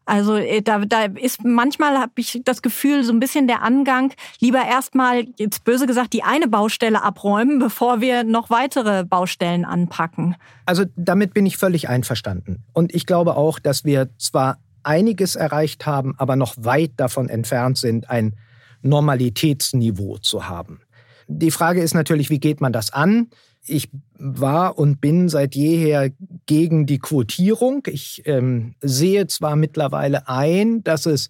Also 0.05 0.35
äh, 0.35 0.61
da, 0.61 0.85
da 0.85 1.05
ist 1.05 1.43
manchmal 1.43 1.97
habe 1.97 2.13
ich 2.17 2.41
das 2.45 2.61
Gefühl, 2.61 3.03
so 3.03 3.11
ein 3.11 3.19
bisschen 3.19 3.47
der 3.47 3.63
Angang, 3.63 4.13
lieber 4.39 4.63
erstmal, 4.63 5.25
jetzt 5.37 5.63
böse 5.63 5.87
gesagt, 5.87 6.13
die 6.13 6.23
eine 6.23 6.47
Baustelle 6.47 7.03
abräumen, 7.03 7.59
bevor 7.59 8.01
wir 8.01 8.23
noch 8.23 8.49
weitere 8.49 9.03
Baustellen 9.03 9.65
anpacken. 9.65 10.35
Also 10.65 10.85
damit 10.95 11.33
bin 11.33 11.45
ich 11.45 11.57
völlig 11.57 11.89
einverstanden. 11.89 12.63
Und 12.73 12.93
ich 12.93 13.05
glaube 13.05 13.35
auch, 13.35 13.59
dass 13.59 13.83
wir 13.83 14.09
zwar 14.17 14.59
einiges 14.83 15.35
erreicht 15.35 15.87
haben, 15.87 16.13
aber 16.17 16.35
noch 16.35 16.53
weit 16.57 16.91
davon 16.97 17.27
entfernt 17.27 17.77
sind, 17.77 18.09
ein 18.09 18.35
Normalitätsniveau 18.85 20.17
zu 20.17 20.47
haben. 20.47 20.81
Die 21.27 21.51
Frage 21.51 21.81
ist 21.81 21.93
natürlich, 21.93 22.29
wie 22.29 22.39
geht 22.39 22.61
man 22.61 22.71
das 22.71 22.93
an? 22.93 23.27
ich 23.67 23.89
war 24.17 24.77
und 24.77 25.01
bin 25.01 25.29
seit 25.29 25.55
jeher 25.55 26.11
gegen 26.45 26.85
die 26.85 26.99
Quotierung. 26.99 27.83
Ich 27.87 28.23
ähm, 28.25 28.75
sehe 28.81 29.27
zwar 29.27 29.55
mittlerweile 29.55 30.27
ein, 30.27 30.83
dass 30.83 31.05
es 31.05 31.29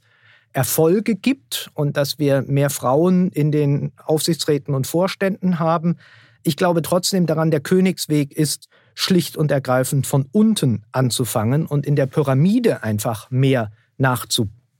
Erfolge 0.53 1.15
gibt 1.15 1.69
und 1.73 1.97
dass 1.97 2.19
wir 2.19 2.41
mehr 2.43 2.69
Frauen 2.69 3.29
in 3.31 3.51
den 3.51 3.91
Aufsichtsräten 4.05 4.73
und 4.73 4.87
Vorständen 4.87 5.59
haben. 5.59 5.97
Ich 6.43 6.55
glaube 6.55 6.81
trotzdem 6.81 7.25
daran, 7.25 7.51
der 7.51 7.59
Königsweg 7.59 8.33
ist 8.33 8.69
schlicht 8.93 9.35
und 9.35 9.51
ergreifend 9.51 10.07
von 10.07 10.27
unten 10.31 10.83
anzufangen 10.91 11.65
und 11.65 11.85
in 11.85 11.95
der 11.95 12.05
Pyramide 12.05 12.83
einfach 12.83 13.29
mehr 13.31 13.71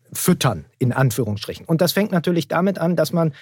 nachzufüttern, 0.09 0.65
in 0.79 0.91
Anführungsstrichen. 0.91 1.65
Und 1.65 1.81
das 1.81 1.91
fängt 1.91 2.11
natürlich 2.11 2.47
damit 2.47 2.79
an, 2.79 2.95
dass 2.95 3.13
man, 3.13 3.33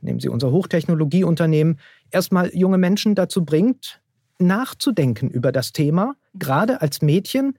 nehmen 0.00 0.20
Sie 0.20 0.28
unser 0.28 0.50
Hochtechnologieunternehmen, 0.50 1.78
erstmal 2.10 2.54
junge 2.54 2.78
Menschen 2.78 3.14
dazu 3.14 3.44
bringt, 3.44 4.00
nachzudenken 4.38 5.30
über 5.30 5.52
das 5.52 5.72
Thema, 5.72 6.14
gerade 6.34 6.80
als 6.80 7.02
Mädchen, 7.02 7.58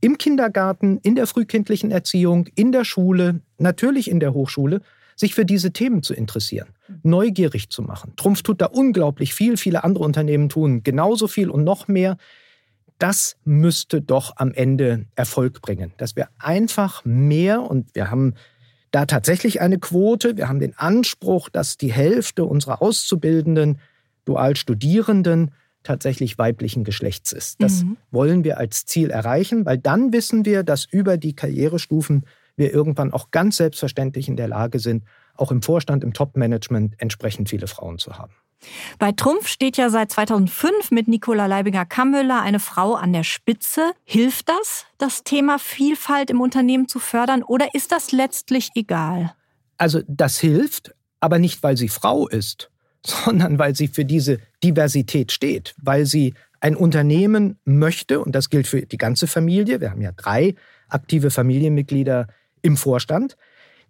im 0.00 0.18
Kindergarten, 0.18 0.98
in 0.98 1.14
der 1.14 1.26
frühkindlichen 1.26 1.90
Erziehung, 1.90 2.48
in 2.54 2.72
der 2.72 2.84
Schule, 2.84 3.40
natürlich 3.58 4.10
in 4.10 4.20
der 4.20 4.34
Hochschule, 4.34 4.80
sich 5.16 5.34
für 5.34 5.46
diese 5.46 5.72
Themen 5.72 6.02
zu 6.02 6.12
interessieren, 6.12 6.68
neugierig 7.02 7.70
zu 7.70 7.82
machen. 7.82 8.14
Trumpf 8.16 8.42
tut 8.42 8.60
da 8.60 8.66
unglaublich 8.66 9.32
viel, 9.32 9.56
viele 9.56 9.84
andere 9.84 10.04
Unternehmen 10.04 10.48
tun 10.48 10.82
genauso 10.82 11.28
viel 11.28 11.48
und 11.48 11.64
noch 11.64 11.88
mehr. 11.88 12.16
Das 12.98 13.36
müsste 13.44 14.00
doch 14.00 14.34
am 14.36 14.52
Ende 14.52 15.06
Erfolg 15.16 15.60
bringen, 15.62 15.92
dass 15.96 16.16
wir 16.16 16.28
einfach 16.38 17.04
mehr 17.04 17.62
und 17.62 17.94
wir 17.94 18.10
haben 18.10 18.34
da 18.90 19.06
tatsächlich 19.06 19.60
eine 19.60 19.78
Quote, 19.78 20.36
wir 20.36 20.48
haben 20.48 20.60
den 20.60 20.78
Anspruch, 20.78 21.48
dass 21.48 21.76
die 21.76 21.92
Hälfte 21.92 22.44
unserer 22.44 22.80
Auszubildenden, 22.80 23.80
Dualstudierenden 24.24 25.50
tatsächlich 25.82 26.38
weiblichen 26.38 26.84
Geschlechts 26.84 27.32
ist. 27.32 27.60
Das 27.60 27.82
mhm. 27.82 27.96
wollen 28.10 28.44
wir 28.44 28.58
als 28.58 28.86
Ziel 28.86 29.10
erreichen, 29.10 29.66
weil 29.66 29.78
dann 29.78 30.12
wissen 30.12 30.44
wir, 30.44 30.62
dass 30.62 30.84
über 30.84 31.18
die 31.18 31.34
Karrierestufen 31.34 32.24
wir 32.56 32.72
irgendwann 32.72 33.12
auch 33.12 33.32
ganz 33.32 33.56
selbstverständlich 33.56 34.28
in 34.28 34.36
der 34.36 34.48
Lage 34.48 34.78
sind, 34.78 35.04
auch 35.36 35.50
im 35.50 35.60
Vorstand, 35.60 36.04
im 36.04 36.12
Top-Management 36.12 36.94
entsprechend 36.98 37.48
viele 37.48 37.66
Frauen 37.66 37.98
zu 37.98 38.16
haben. 38.16 38.32
Bei 38.98 39.12
Trumpf 39.12 39.48
steht 39.48 39.76
ja 39.76 39.90
seit 39.90 40.10
2005 40.12 40.90
mit 40.90 41.08
Nicola 41.08 41.46
Leibinger-Kammhöller 41.46 42.40
eine 42.40 42.60
Frau 42.60 42.94
an 42.94 43.12
der 43.12 43.24
Spitze. 43.24 43.92
Hilft 44.04 44.48
das, 44.48 44.86
das 44.98 45.22
Thema 45.24 45.58
Vielfalt 45.58 46.30
im 46.30 46.40
Unternehmen 46.40 46.88
zu 46.88 46.98
fördern 46.98 47.42
oder 47.42 47.74
ist 47.74 47.92
das 47.92 48.12
letztlich 48.12 48.70
egal? 48.74 49.34
Also 49.76 50.00
das 50.06 50.38
hilft, 50.38 50.94
aber 51.20 51.38
nicht, 51.38 51.62
weil 51.62 51.76
sie 51.76 51.88
Frau 51.88 52.28
ist, 52.28 52.70
sondern 53.06 53.58
weil 53.58 53.74
sie 53.74 53.88
für 53.88 54.04
diese 54.04 54.38
Diversität 54.62 55.32
steht, 55.32 55.74
weil 55.80 56.06
sie 56.06 56.34
ein 56.60 56.76
Unternehmen 56.76 57.58
möchte, 57.66 58.20
und 58.20 58.34
das 58.34 58.48
gilt 58.48 58.66
für 58.66 58.80
die 58.82 58.96
ganze 58.96 59.26
Familie, 59.26 59.82
wir 59.82 59.90
haben 59.90 60.00
ja 60.00 60.12
drei 60.12 60.54
aktive 60.88 61.30
Familienmitglieder 61.30 62.28
im 62.62 62.78
Vorstand, 62.78 63.36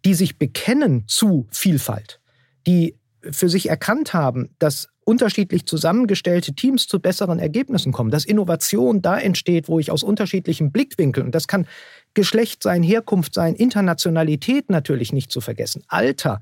die 0.05 0.15
sich 0.15 0.39
bekennen 0.39 1.05
zu 1.07 1.47
Vielfalt, 1.51 2.21
die 2.67 2.97
für 3.31 3.49
sich 3.49 3.69
erkannt 3.69 4.15
haben, 4.15 4.51
dass 4.59 4.89
unterschiedlich 5.05 5.67
zusammengestellte 5.67 6.55
Teams 6.55 6.87
zu 6.87 6.99
besseren 6.99 7.39
Ergebnissen 7.39 7.93
kommen, 7.93 8.11
dass 8.11 8.25
Innovation 8.25 9.03
da 9.03 9.19
entsteht, 9.19 9.69
wo 9.69 9.79
ich 9.79 9.91
aus 9.91 10.03
unterschiedlichen 10.03 10.73
Blickwinkeln, 10.73 11.27
und 11.27 11.35
das 11.35 11.47
kann 11.47 11.67
Geschlecht 12.15 12.63
sein, 12.63 12.83
Herkunft 12.83 13.35
sein, 13.35 13.55
Internationalität 13.55 14.71
natürlich 14.71 15.13
nicht 15.13 15.31
zu 15.31 15.41
vergessen, 15.41 15.83
Alter, 15.89 16.41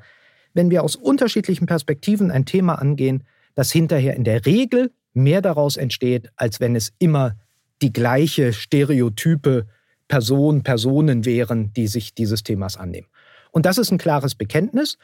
wenn 0.54 0.70
wir 0.70 0.84
aus 0.84 0.96
unterschiedlichen 0.96 1.66
Perspektiven 1.66 2.30
ein 2.30 2.44
Thema 2.44 2.74
angehen, 2.74 3.24
das 3.54 3.72
hinterher 3.72 4.14
in 4.14 4.24
der 4.24 4.46
Regel 4.46 4.92
mehr 5.14 5.42
daraus 5.42 5.76
entsteht, 5.76 6.30
als 6.36 6.60
wenn 6.60 6.76
es 6.76 6.92
immer 6.98 7.36
die 7.80 7.92
gleiche 7.92 8.52
stereotype 8.52 9.66
Person, 10.08 10.62
Personen 10.62 11.24
wären, 11.24 11.72
die 11.72 11.86
sich 11.86 12.14
dieses 12.14 12.42
Themas 12.42 12.76
annehmen. 12.76 13.08
Und 13.50 13.66
das 13.66 13.78
ist 13.78 13.90
ein 13.90 13.98
klares 13.98 14.34
Bekenntnis. 14.34 14.98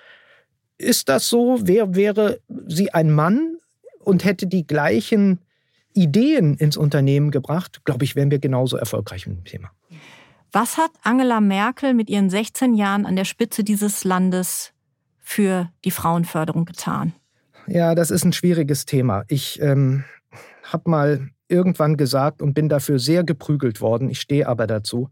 Ist 0.79 1.09
das 1.09 1.29
so? 1.29 1.59
Wer 1.63 1.95
wäre 1.95 2.41
sie 2.67 2.95
ein 2.95 3.11
Mann 3.11 3.59
und 4.01 4.25
hätte 4.25 4.47
die 4.47 4.67
gleichen 4.67 5.41
Ideen 5.93 6.55
ins 6.57 6.77
Unternehmen 6.77 7.31
gebracht? 7.31 7.85
Glaube 7.85 8.05
ich, 8.05 8.15
wären 8.15 8.31
wir 8.31 8.39
genauso 8.39 8.77
erfolgreich 8.77 9.27
mit 9.27 9.39
dem 9.39 9.45
Thema. 9.45 9.71
Was 10.53 10.79
hat 10.79 10.91
Angela 11.03 11.41
Merkel 11.41 11.95
mit 11.95 12.09
ihren 12.09 12.31
16 12.31 12.75
Jahren 12.75 13.05
an 13.05 13.17
der 13.17 13.25
Spitze 13.25 13.65
dieses 13.65 14.05
Landes 14.05 14.73
für 15.19 15.71
die 15.85 15.91
Frauenförderung 15.91 16.65
getan? 16.65 17.13
Ja, 17.67 17.95
das 17.95 18.11
ist 18.11 18.25
ein 18.25 18.33
schwieriges 18.33 18.87
Thema. 18.87 19.25
Ich 19.29 19.61
ähm, 19.61 20.05
habe 20.63 20.89
mal 20.89 21.29
irgendwann 21.49 21.97
gesagt 21.97 22.41
und 22.41 22.55
bin 22.55 22.69
dafür 22.69 22.99
sehr 22.99 23.25
geprügelt 23.25 23.81
worden, 23.81 24.09
ich 24.09 24.21
stehe 24.21 24.47
aber 24.47 24.67
dazu, 24.67 25.11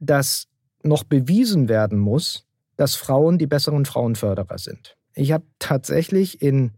dass 0.00 0.48
noch 0.82 1.04
bewiesen 1.04 1.68
werden 1.68 1.98
muss, 1.98 2.46
dass 2.80 2.96
Frauen 2.96 3.36
die 3.36 3.46
besseren 3.46 3.84
Frauenförderer 3.84 4.56
sind. 4.56 4.96
Ich 5.14 5.32
habe 5.32 5.44
tatsächlich 5.58 6.40
in 6.40 6.72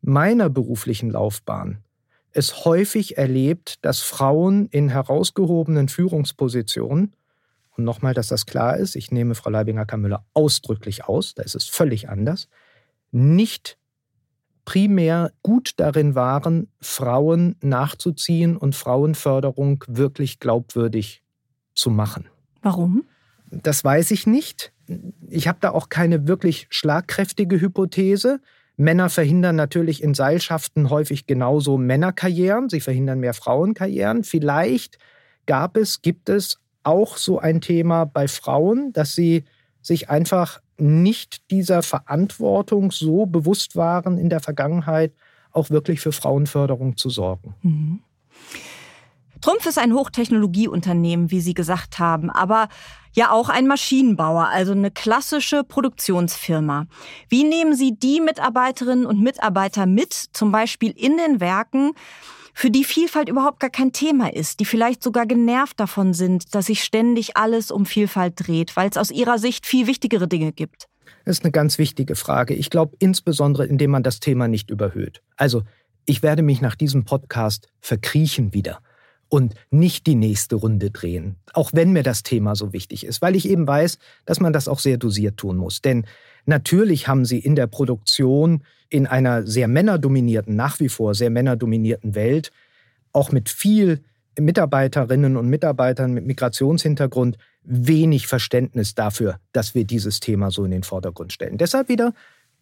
meiner 0.00 0.50
beruflichen 0.50 1.08
Laufbahn 1.08 1.84
es 2.32 2.64
häufig 2.64 3.16
erlebt, 3.16 3.84
dass 3.84 4.00
Frauen 4.00 4.66
in 4.66 4.88
herausgehobenen 4.88 5.88
Führungspositionen 5.88 7.14
und 7.76 7.84
nochmal, 7.84 8.12
dass 8.12 8.26
das 8.26 8.44
klar 8.44 8.76
ist, 8.76 8.96
ich 8.96 9.12
nehme 9.12 9.36
Frau 9.36 9.50
Leibinger-Kamüller 9.50 10.26
ausdrücklich 10.32 11.04
aus, 11.04 11.34
da 11.34 11.44
ist 11.44 11.54
es 11.54 11.68
völlig 11.68 12.08
anders, 12.08 12.48
nicht 13.12 13.78
primär 14.64 15.30
gut 15.44 15.74
darin 15.76 16.16
waren, 16.16 16.72
Frauen 16.80 17.54
nachzuziehen 17.60 18.56
und 18.56 18.74
Frauenförderung 18.74 19.84
wirklich 19.86 20.40
glaubwürdig 20.40 21.22
zu 21.72 21.90
machen. 21.90 22.26
Warum? 22.62 23.04
Das 23.48 23.84
weiß 23.84 24.10
ich 24.10 24.26
nicht. 24.26 24.72
Ich 25.28 25.48
habe 25.48 25.58
da 25.60 25.70
auch 25.70 25.88
keine 25.88 26.28
wirklich 26.28 26.66
schlagkräftige 26.70 27.60
Hypothese. 27.60 28.40
Männer 28.76 29.08
verhindern 29.08 29.56
natürlich 29.56 30.02
in 30.02 30.14
Seilschaften 30.14 30.90
häufig 30.90 31.26
genauso 31.26 31.78
Männerkarrieren, 31.78 32.68
sie 32.68 32.80
verhindern 32.80 33.20
mehr 33.20 33.34
Frauenkarrieren. 33.34 34.22
Vielleicht 34.22 34.98
gab 35.46 35.76
es, 35.76 36.02
gibt 36.02 36.28
es 36.28 36.60
auch 36.82 37.16
so 37.16 37.38
ein 37.38 37.60
Thema 37.60 38.04
bei 38.04 38.28
Frauen, 38.28 38.92
dass 38.92 39.14
sie 39.14 39.44
sich 39.80 40.10
einfach 40.10 40.60
nicht 40.78 41.50
dieser 41.50 41.82
Verantwortung 41.82 42.90
so 42.90 43.26
bewusst 43.26 43.76
waren 43.76 44.18
in 44.18 44.28
der 44.28 44.40
Vergangenheit, 44.40 45.12
auch 45.52 45.70
wirklich 45.70 46.00
für 46.00 46.12
Frauenförderung 46.12 46.96
zu 46.96 47.08
sorgen. 47.08 47.54
Mhm. 47.62 48.00
Trumpf 49.40 49.66
ist 49.66 49.78
ein 49.78 49.92
Hochtechnologieunternehmen, 49.92 51.30
wie 51.30 51.40
Sie 51.40 51.54
gesagt 51.54 51.98
haben, 51.98 52.30
aber 52.30 52.68
ja 53.16 53.30
auch 53.30 53.48
ein 53.48 53.66
Maschinenbauer, 53.66 54.48
also 54.48 54.72
eine 54.72 54.90
klassische 54.90 55.64
Produktionsfirma. 55.64 56.86
Wie 57.28 57.44
nehmen 57.44 57.74
Sie 57.74 57.96
die 57.98 58.20
Mitarbeiterinnen 58.20 59.06
und 59.06 59.20
Mitarbeiter 59.20 59.86
mit, 59.86 60.12
zum 60.12 60.52
Beispiel 60.52 60.92
in 60.96 61.16
den 61.16 61.40
Werken, 61.40 61.92
für 62.52 62.70
die 62.70 62.84
Vielfalt 62.84 63.28
überhaupt 63.28 63.60
gar 63.60 63.70
kein 63.70 63.92
Thema 63.92 64.32
ist, 64.32 64.60
die 64.60 64.64
vielleicht 64.64 65.02
sogar 65.02 65.26
genervt 65.26 65.80
davon 65.80 66.14
sind, 66.14 66.54
dass 66.54 66.66
sich 66.66 66.84
ständig 66.84 67.36
alles 67.36 67.70
um 67.70 67.84
Vielfalt 67.84 68.34
dreht, 68.36 68.76
weil 68.76 68.88
es 68.88 68.96
aus 68.96 69.10
ihrer 69.10 69.38
Sicht 69.38 69.66
viel 69.66 69.86
wichtigere 69.86 70.28
Dinge 70.28 70.52
gibt? 70.52 70.86
Das 71.24 71.38
ist 71.38 71.44
eine 71.44 71.52
ganz 71.52 71.78
wichtige 71.78 72.16
Frage. 72.16 72.54
Ich 72.54 72.70
glaube 72.70 72.96
insbesondere, 72.98 73.66
indem 73.66 73.90
man 73.90 74.02
das 74.02 74.20
Thema 74.20 74.46
nicht 74.46 74.70
überhöht. 74.70 75.22
Also, 75.36 75.62
ich 76.06 76.22
werde 76.22 76.42
mich 76.42 76.60
nach 76.60 76.76
diesem 76.76 77.04
Podcast 77.04 77.68
verkriechen 77.80 78.54
wieder 78.54 78.80
und 79.28 79.54
nicht 79.70 80.06
die 80.06 80.14
nächste 80.14 80.56
Runde 80.56 80.90
drehen, 80.90 81.36
auch 81.52 81.70
wenn 81.72 81.92
mir 81.92 82.02
das 82.02 82.22
Thema 82.22 82.54
so 82.54 82.72
wichtig 82.72 83.04
ist, 83.04 83.22
weil 83.22 83.36
ich 83.36 83.48
eben 83.48 83.66
weiß, 83.66 83.98
dass 84.24 84.40
man 84.40 84.52
das 84.52 84.68
auch 84.68 84.78
sehr 84.78 84.98
dosiert 84.98 85.36
tun 85.36 85.56
muss. 85.56 85.82
Denn 85.82 86.06
natürlich 86.44 87.08
haben 87.08 87.24
sie 87.24 87.38
in 87.38 87.56
der 87.56 87.66
Produktion 87.66 88.62
in 88.88 89.06
einer 89.06 89.46
sehr 89.46 89.68
männerdominierten, 89.68 90.54
nach 90.54 90.78
wie 90.80 90.88
vor 90.88 91.14
sehr 91.14 91.30
männerdominierten 91.30 92.14
Welt, 92.14 92.52
auch 93.12 93.32
mit 93.32 93.48
viel 93.48 94.02
Mitarbeiterinnen 94.38 95.36
und 95.36 95.48
Mitarbeitern 95.48 96.12
mit 96.12 96.26
Migrationshintergrund 96.26 97.38
wenig 97.62 98.26
Verständnis 98.26 98.94
dafür, 98.94 99.40
dass 99.52 99.74
wir 99.74 99.84
dieses 99.84 100.20
Thema 100.20 100.50
so 100.50 100.64
in 100.64 100.70
den 100.70 100.82
Vordergrund 100.82 101.32
stellen. 101.32 101.58
Deshalb 101.58 101.88
wieder 101.88 102.12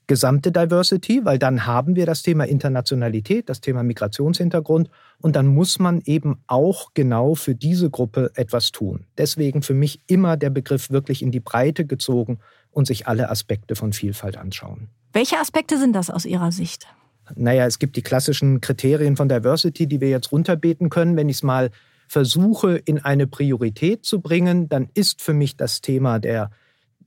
gesamte 0.06 0.52
Diversity, 0.52 1.24
weil 1.24 1.38
dann 1.38 1.66
haben 1.66 1.96
wir 1.96 2.06
das 2.06 2.22
Thema 2.22 2.44
Internationalität, 2.44 3.48
das 3.48 3.60
Thema 3.60 3.82
Migrationshintergrund 3.82 4.90
und 5.20 5.36
dann 5.36 5.46
muss 5.46 5.78
man 5.78 6.00
eben 6.04 6.38
auch 6.46 6.92
genau 6.94 7.34
für 7.34 7.54
diese 7.54 7.90
Gruppe 7.90 8.30
etwas 8.34 8.72
tun. 8.72 9.06
Deswegen 9.18 9.62
für 9.62 9.74
mich 9.74 10.00
immer 10.06 10.36
der 10.36 10.50
Begriff 10.50 10.90
wirklich 10.90 11.22
in 11.22 11.30
die 11.30 11.40
Breite 11.40 11.86
gezogen 11.86 12.38
und 12.70 12.86
sich 12.86 13.06
alle 13.06 13.30
Aspekte 13.30 13.76
von 13.76 13.92
Vielfalt 13.92 14.36
anschauen. 14.36 14.88
Welche 15.12 15.38
Aspekte 15.38 15.78
sind 15.78 15.94
das 15.94 16.10
aus 16.10 16.26
Ihrer 16.26 16.52
Sicht? 16.52 16.86
Naja, 17.34 17.64
es 17.66 17.78
gibt 17.78 17.96
die 17.96 18.02
klassischen 18.02 18.60
Kriterien 18.60 19.16
von 19.16 19.28
Diversity, 19.28 19.86
die 19.86 20.00
wir 20.00 20.10
jetzt 20.10 20.32
runterbeten 20.32 20.90
können. 20.90 21.16
Wenn 21.16 21.28
ich 21.28 21.36
es 21.36 21.42
mal 21.42 21.70
versuche, 22.08 22.76
in 22.76 22.98
eine 22.98 23.26
Priorität 23.26 24.04
zu 24.04 24.20
bringen, 24.20 24.68
dann 24.68 24.90
ist 24.94 25.22
für 25.22 25.32
mich 25.32 25.56
das 25.56 25.80
Thema 25.80 26.18
der 26.18 26.50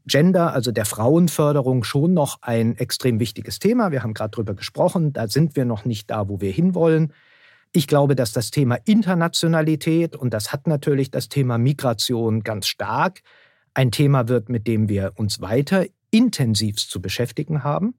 Gender, 0.07 0.53
also 0.53 0.71
der 0.71 0.85
Frauenförderung, 0.85 1.83
schon 1.83 2.13
noch 2.13 2.39
ein 2.41 2.77
extrem 2.77 3.19
wichtiges 3.19 3.59
Thema. 3.59 3.91
Wir 3.91 4.03
haben 4.03 4.13
gerade 4.13 4.31
darüber 4.31 4.53
gesprochen, 4.53 5.13
da 5.13 5.27
sind 5.27 5.55
wir 5.55 5.65
noch 5.65 5.85
nicht 5.85 6.09
da, 6.09 6.27
wo 6.29 6.41
wir 6.41 6.51
hinwollen. 6.51 7.13
Ich 7.73 7.87
glaube, 7.87 8.15
dass 8.15 8.31
das 8.31 8.49
Thema 8.49 8.75
Internationalität, 8.85 10.15
und 10.15 10.33
das 10.33 10.53
hat 10.53 10.65
natürlich 10.67 11.11
das 11.11 11.29
Thema 11.29 11.57
Migration 11.57 12.41
ganz 12.41 12.67
stark, 12.67 13.21
ein 13.73 13.91
Thema 13.91 14.27
wird, 14.27 14.49
mit 14.49 14.65
dem 14.65 14.89
wir 14.89 15.11
uns 15.15 15.41
weiter 15.41 15.85
intensiv 16.09 16.77
zu 16.77 17.01
beschäftigen 17.01 17.63
haben. 17.63 17.95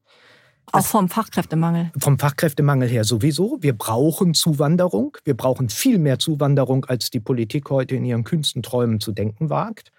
Auch 0.73 0.85
vom 0.85 1.09
Fachkräftemangel. 1.09 1.91
Vom 1.99 2.19
Fachkräftemangel 2.19 2.89
her 2.89 3.05
sowieso. 3.05 3.59
Wir 3.61 3.77
brauchen 3.77 4.35
Zuwanderung. 4.35 5.17
Wir 5.25 5.37
brauchen 5.37 5.69
viel 5.69 5.99
mehr 5.99 6.19
Zuwanderung, 6.19 6.85
als 6.87 7.11
die 7.11 7.21
Politik 7.21 7.71
heute 7.71 7.97
in 7.97 8.05
ihren 8.05 8.25
kühnsten 8.25 8.63
Träumen 8.63 9.01
zu 9.01 9.13
denken 9.13 9.51
wagt. 9.51 9.93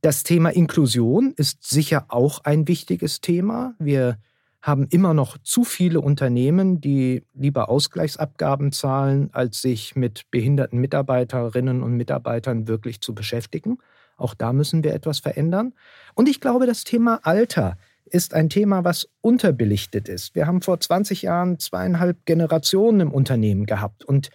Das 0.00 0.22
Thema 0.22 0.50
Inklusion 0.50 1.34
ist 1.36 1.68
sicher 1.68 2.06
auch 2.08 2.44
ein 2.44 2.68
wichtiges 2.68 3.20
Thema. 3.20 3.74
Wir 3.80 4.18
haben 4.62 4.86
immer 4.90 5.12
noch 5.12 5.38
zu 5.38 5.64
viele 5.64 6.00
Unternehmen, 6.00 6.80
die 6.80 7.24
lieber 7.34 7.68
Ausgleichsabgaben 7.68 8.70
zahlen, 8.70 9.30
als 9.32 9.60
sich 9.60 9.96
mit 9.96 10.30
behinderten 10.30 10.78
Mitarbeiterinnen 10.78 11.82
und 11.82 11.96
Mitarbeitern 11.96 12.68
wirklich 12.68 13.00
zu 13.00 13.12
beschäftigen. 13.12 13.78
Auch 14.16 14.34
da 14.34 14.52
müssen 14.52 14.84
wir 14.84 14.94
etwas 14.94 15.18
verändern. 15.18 15.74
Und 16.14 16.28
ich 16.28 16.40
glaube, 16.40 16.66
das 16.66 16.84
Thema 16.84 17.18
Alter 17.24 17.76
ist 18.04 18.34
ein 18.34 18.48
Thema, 18.48 18.84
was 18.84 19.08
unterbelichtet 19.20 20.08
ist. 20.08 20.36
Wir 20.36 20.46
haben 20.46 20.62
vor 20.62 20.78
20 20.78 21.22
Jahren 21.22 21.58
zweieinhalb 21.58 22.24
Generationen 22.24 23.00
im 23.00 23.12
Unternehmen 23.12 23.66
gehabt 23.66 24.04
und 24.04 24.30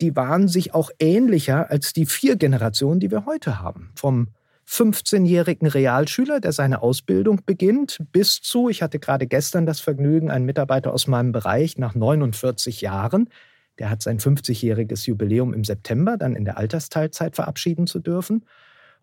die 0.00 0.14
waren 0.14 0.48
sich 0.48 0.74
auch 0.74 0.90
ähnlicher 0.98 1.70
als 1.70 1.92
die 1.92 2.06
vier 2.06 2.36
Generationen, 2.36 3.00
die 3.00 3.10
wir 3.10 3.26
heute 3.26 3.60
haben. 3.60 3.90
Vom 3.96 4.28
15-jährigen 4.68 5.66
Realschüler, 5.66 6.40
der 6.40 6.52
seine 6.52 6.82
Ausbildung 6.82 7.40
beginnt, 7.46 7.98
bis 8.12 8.42
zu, 8.42 8.68
ich 8.68 8.82
hatte 8.82 8.98
gerade 8.98 9.26
gestern 9.26 9.64
das 9.64 9.80
Vergnügen, 9.80 10.30
einen 10.30 10.44
Mitarbeiter 10.44 10.92
aus 10.92 11.06
meinem 11.06 11.32
Bereich 11.32 11.78
nach 11.78 11.94
49 11.94 12.82
Jahren, 12.82 13.30
der 13.78 13.88
hat 13.90 14.02
sein 14.02 14.18
50-jähriges 14.18 15.06
Jubiläum 15.06 15.54
im 15.54 15.64
September 15.64 16.16
dann 16.16 16.36
in 16.36 16.44
der 16.44 16.58
Altersteilzeit 16.58 17.36
verabschieden 17.36 17.86
zu 17.86 18.00
dürfen. 18.00 18.44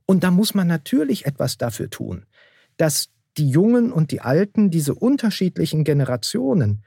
Und 0.05 0.23
da 0.23 0.31
muss 0.31 0.53
man 0.53 0.67
natürlich 0.67 1.25
etwas 1.25 1.57
dafür 1.57 1.89
tun, 1.89 2.25
dass 2.77 3.09
die 3.37 3.49
Jungen 3.49 3.91
und 3.91 4.11
die 4.11 4.21
Alten, 4.21 4.69
diese 4.69 4.93
unterschiedlichen 4.93 5.83
Generationen 5.83 6.83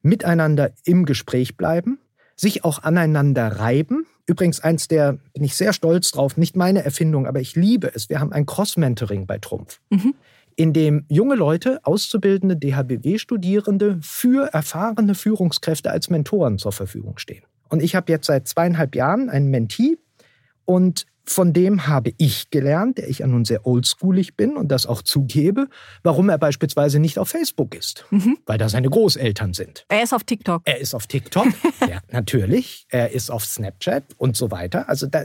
miteinander 0.00 0.72
im 0.84 1.04
Gespräch 1.04 1.56
bleiben, 1.56 1.98
sich 2.36 2.64
auch 2.64 2.82
aneinander 2.82 3.46
reiben. 3.46 4.06
Übrigens 4.26 4.60
eins 4.60 4.88
der, 4.88 5.18
bin 5.34 5.44
ich 5.44 5.56
sehr 5.56 5.72
stolz 5.72 6.10
drauf, 6.10 6.36
nicht 6.36 6.56
meine 6.56 6.84
Erfindung, 6.84 7.26
aber 7.26 7.40
ich 7.40 7.56
liebe 7.56 7.92
es. 7.94 8.08
Wir 8.08 8.20
haben 8.20 8.32
ein 8.32 8.46
Cross-Mentoring 8.46 9.26
bei 9.26 9.38
Trumpf, 9.38 9.80
mhm. 9.90 10.14
in 10.56 10.72
dem 10.72 11.04
junge 11.08 11.34
Leute, 11.34 11.80
auszubildende 11.82 12.56
DHBW-Studierende 12.56 13.98
für 14.00 14.52
erfahrene 14.52 15.14
Führungskräfte 15.14 15.90
als 15.90 16.08
Mentoren 16.10 16.58
zur 16.58 16.72
Verfügung 16.72 17.18
stehen. 17.18 17.42
Und 17.68 17.82
ich 17.82 17.94
habe 17.94 18.12
jetzt 18.12 18.26
seit 18.26 18.46
zweieinhalb 18.46 18.94
Jahren 18.94 19.28
einen 19.30 19.48
Mentee 19.48 19.98
und 20.64 21.06
von 21.24 21.52
dem 21.52 21.86
habe 21.86 22.12
ich 22.18 22.50
gelernt, 22.50 22.98
der 22.98 23.08
ich 23.08 23.20
ja 23.20 23.26
nun 23.26 23.44
sehr 23.44 23.66
oldschoolig 23.66 24.36
bin 24.36 24.56
und 24.56 24.68
das 24.68 24.86
auch 24.86 25.02
zugebe, 25.02 25.68
warum 26.02 26.28
er 26.28 26.38
beispielsweise 26.38 26.98
nicht 26.98 27.18
auf 27.18 27.28
Facebook 27.28 27.74
ist, 27.74 28.04
mhm. 28.10 28.38
weil 28.46 28.58
da 28.58 28.68
seine 28.68 28.90
Großeltern 28.90 29.54
sind. 29.54 29.84
Er 29.88 30.02
ist 30.02 30.12
auf 30.12 30.24
TikTok. 30.24 30.62
Er 30.64 30.78
ist 30.78 30.94
auf 30.94 31.06
TikTok, 31.06 31.46
ja, 31.88 32.00
natürlich. 32.10 32.86
Er 32.88 33.12
ist 33.12 33.30
auf 33.30 33.44
Snapchat 33.44 34.04
und 34.18 34.36
so 34.36 34.50
weiter. 34.50 34.88
Also 34.88 35.06
da, 35.06 35.24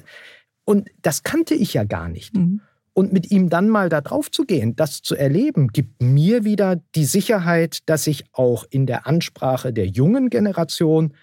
und 0.66 0.90
das 1.02 1.24
kannte 1.24 1.56
ich 1.56 1.74
ja 1.74 1.84
gar 1.84 2.10
nicht. 2.10 2.36
Mhm. 2.36 2.62
Und 2.94 3.14
mit 3.14 3.30
ihm 3.30 3.50
dann 3.50 3.70
mal 3.70 3.90
da 3.90 4.02
drauf 4.02 4.32
zu 4.32 4.44
gehen, 4.46 4.76
das 4.76 5.04
zu 5.04 5.16
erleben, 5.16 5.68
gibt 5.68 6.02
mir 6.02 6.44
wieder 6.44 6.82
die 6.96 7.06
Sicherheit, 7.06 7.88
dass 7.88 8.08
ich 8.08 8.26
auch 8.34 8.66
in 8.70 8.88
der 8.88 9.06
Ansprache 9.06 9.72
der 9.72 9.86
jungen 9.86 10.32
Generation 10.32 11.14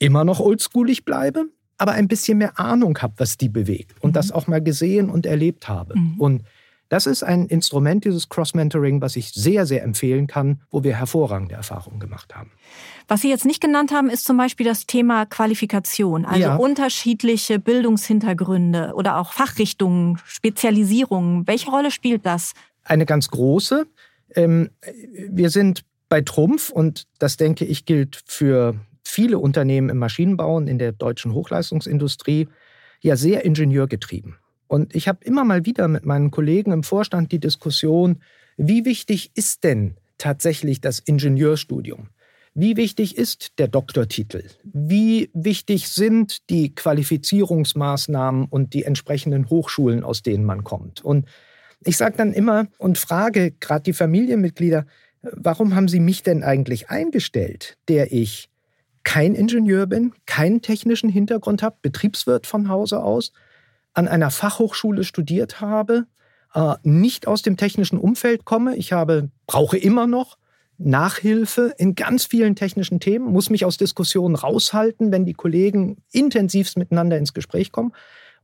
immer 0.00 0.24
noch 0.24 0.40
oldschoolig 0.40 1.04
bleibe, 1.04 1.46
aber 1.78 1.92
ein 1.92 2.08
bisschen 2.08 2.38
mehr 2.38 2.58
Ahnung 2.58 2.98
habe, 2.98 3.14
was 3.18 3.36
die 3.36 3.48
bewegt 3.48 3.94
und 4.00 4.10
mhm. 4.10 4.14
das 4.14 4.32
auch 4.32 4.46
mal 4.46 4.62
gesehen 4.62 5.10
und 5.10 5.26
erlebt 5.26 5.68
habe. 5.68 5.98
Mhm. 5.98 6.20
Und 6.20 6.42
das 6.88 7.06
ist 7.06 7.22
ein 7.22 7.46
Instrument, 7.46 8.04
dieses 8.04 8.28
Cross-Mentoring, 8.28 9.00
was 9.00 9.16
ich 9.16 9.32
sehr, 9.32 9.66
sehr 9.66 9.82
empfehlen 9.82 10.26
kann, 10.26 10.60
wo 10.70 10.84
wir 10.84 10.94
hervorragende 10.96 11.54
Erfahrungen 11.54 11.98
gemacht 11.98 12.34
haben. 12.36 12.52
Was 13.08 13.22
Sie 13.22 13.30
jetzt 13.30 13.46
nicht 13.46 13.60
genannt 13.60 13.92
haben, 13.92 14.08
ist 14.08 14.24
zum 14.24 14.36
Beispiel 14.36 14.66
das 14.66 14.86
Thema 14.86 15.26
Qualifikation, 15.26 16.24
also 16.24 16.40
ja. 16.40 16.56
unterschiedliche 16.56 17.58
Bildungshintergründe 17.58 18.92
oder 18.94 19.18
auch 19.18 19.32
Fachrichtungen, 19.32 20.18
Spezialisierungen. 20.24 21.46
Welche 21.46 21.70
Rolle 21.70 21.90
spielt 21.90 22.26
das? 22.26 22.52
Eine 22.84 23.06
ganz 23.06 23.28
große. 23.28 23.86
Ähm, 24.34 24.70
wir 25.30 25.50
sind 25.50 25.84
bei 26.08 26.20
Trumpf 26.20 26.70
und 26.70 27.06
das 27.18 27.36
denke 27.36 27.64
ich 27.64 27.86
gilt 27.86 28.22
für 28.26 28.76
viele 29.14 29.38
Unternehmen 29.38 29.88
im 29.88 29.98
Maschinenbau 29.98 30.56
und 30.56 30.66
in 30.66 30.78
der 30.78 30.92
deutschen 30.92 31.32
Hochleistungsindustrie 31.32 32.48
ja 33.00 33.16
sehr 33.16 33.44
ingenieurgetrieben. 33.44 34.36
Und 34.66 34.94
ich 34.94 35.08
habe 35.08 35.24
immer 35.24 35.44
mal 35.44 35.64
wieder 35.66 35.88
mit 35.88 36.04
meinen 36.04 36.30
Kollegen 36.30 36.72
im 36.72 36.82
Vorstand 36.82 37.30
die 37.32 37.38
Diskussion, 37.38 38.20
wie 38.56 38.84
wichtig 38.84 39.30
ist 39.34 39.64
denn 39.64 39.96
tatsächlich 40.18 40.80
das 40.80 40.98
Ingenieurstudium? 41.00 42.08
Wie 42.54 42.76
wichtig 42.76 43.16
ist 43.16 43.58
der 43.58 43.66
Doktortitel? 43.68 44.44
Wie 44.62 45.30
wichtig 45.34 45.88
sind 45.88 46.48
die 46.50 46.74
Qualifizierungsmaßnahmen 46.74 48.46
und 48.46 48.74
die 48.74 48.84
entsprechenden 48.84 49.50
Hochschulen, 49.50 50.04
aus 50.04 50.22
denen 50.22 50.44
man 50.44 50.62
kommt? 50.62 51.04
Und 51.04 51.26
ich 51.84 51.96
sage 51.96 52.16
dann 52.16 52.32
immer 52.32 52.68
und 52.78 52.96
frage 52.96 53.50
gerade 53.52 53.82
die 53.82 53.92
Familienmitglieder, 53.92 54.86
warum 55.22 55.74
haben 55.74 55.88
Sie 55.88 56.00
mich 56.00 56.22
denn 56.22 56.44
eigentlich 56.44 56.90
eingestellt, 56.90 57.76
der 57.88 58.12
ich 58.12 58.48
kein 59.04 59.34
Ingenieur 59.34 59.86
bin, 59.86 60.12
keinen 60.26 60.62
technischen 60.62 61.08
Hintergrund 61.08 61.62
habe, 61.62 61.76
Betriebswirt 61.82 62.46
von 62.46 62.68
Hause 62.68 63.02
aus, 63.02 63.32
an 63.92 64.08
einer 64.08 64.30
Fachhochschule 64.30 65.04
studiert 65.04 65.60
habe, 65.60 66.06
äh, 66.54 66.74
nicht 66.82 67.26
aus 67.26 67.42
dem 67.42 67.56
technischen 67.56 67.98
Umfeld 67.98 68.44
komme. 68.44 68.76
Ich 68.76 68.92
habe, 68.92 69.30
brauche 69.46 69.76
immer 69.76 70.06
noch 70.06 70.38
Nachhilfe 70.78 71.72
in 71.78 71.94
ganz 71.94 72.24
vielen 72.24 72.56
technischen 72.56 72.98
Themen, 72.98 73.26
muss 73.26 73.50
mich 73.50 73.64
aus 73.64 73.76
Diskussionen 73.76 74.34
raushalten, 74.34 75.12
wenn 75.12 75.24
die 75.24 75.34
Kollegen 75.34 75.98
intensivst 76.10 76.76
miteinander 76.76 77.16
ins 77.16 77.32
Gespräch 77.32 77.70
kommen. 77.70 77.92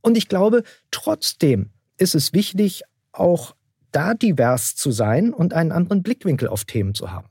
Und 0.01 0.17
ich 0.17 0.29
glaube, 0.29 0.63
trotzdem 0.91 1.71
ist 1.97 2.15
es 2.15 2.33
wichtig, 2.33 2.83
auch 3.13 3.55
da 3.93 4.15
divers 4.15 4.77
zu 4.77 4.93
sein 4.93 5.33
und 5.33 5.53
einen 5.53 5.73
anderen 5.73 6.03
Blickwinkel 6.03 6.49
auf 6.49 6.65
Themen 6.65 6.95
zu 6.95 7.11
haben. 7.11 7.29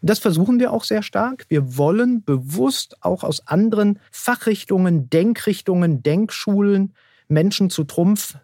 Und 0.00 0.10
das 0.10 0.18
versuchen 0.18 0.60
wir 0.60 0.72
auch 0.72 0.84
sehr 0.84 1.02
stark. 1.02 1.46
Wir 1.48 1.76
wollen 1.76 2.22
bewusst 2.22 2.96
auch 3.02 3.24
aus 3.24 3.46
anderen 3.46 3.98
Fachrichtungen, 4.10 5.10
Denkrichtungen, 5.10 6.02
Denkschulen 6.02 6.94
Menschen 7.28 7.70
zu 7.70 7.84
Trumpf 7.84 8.36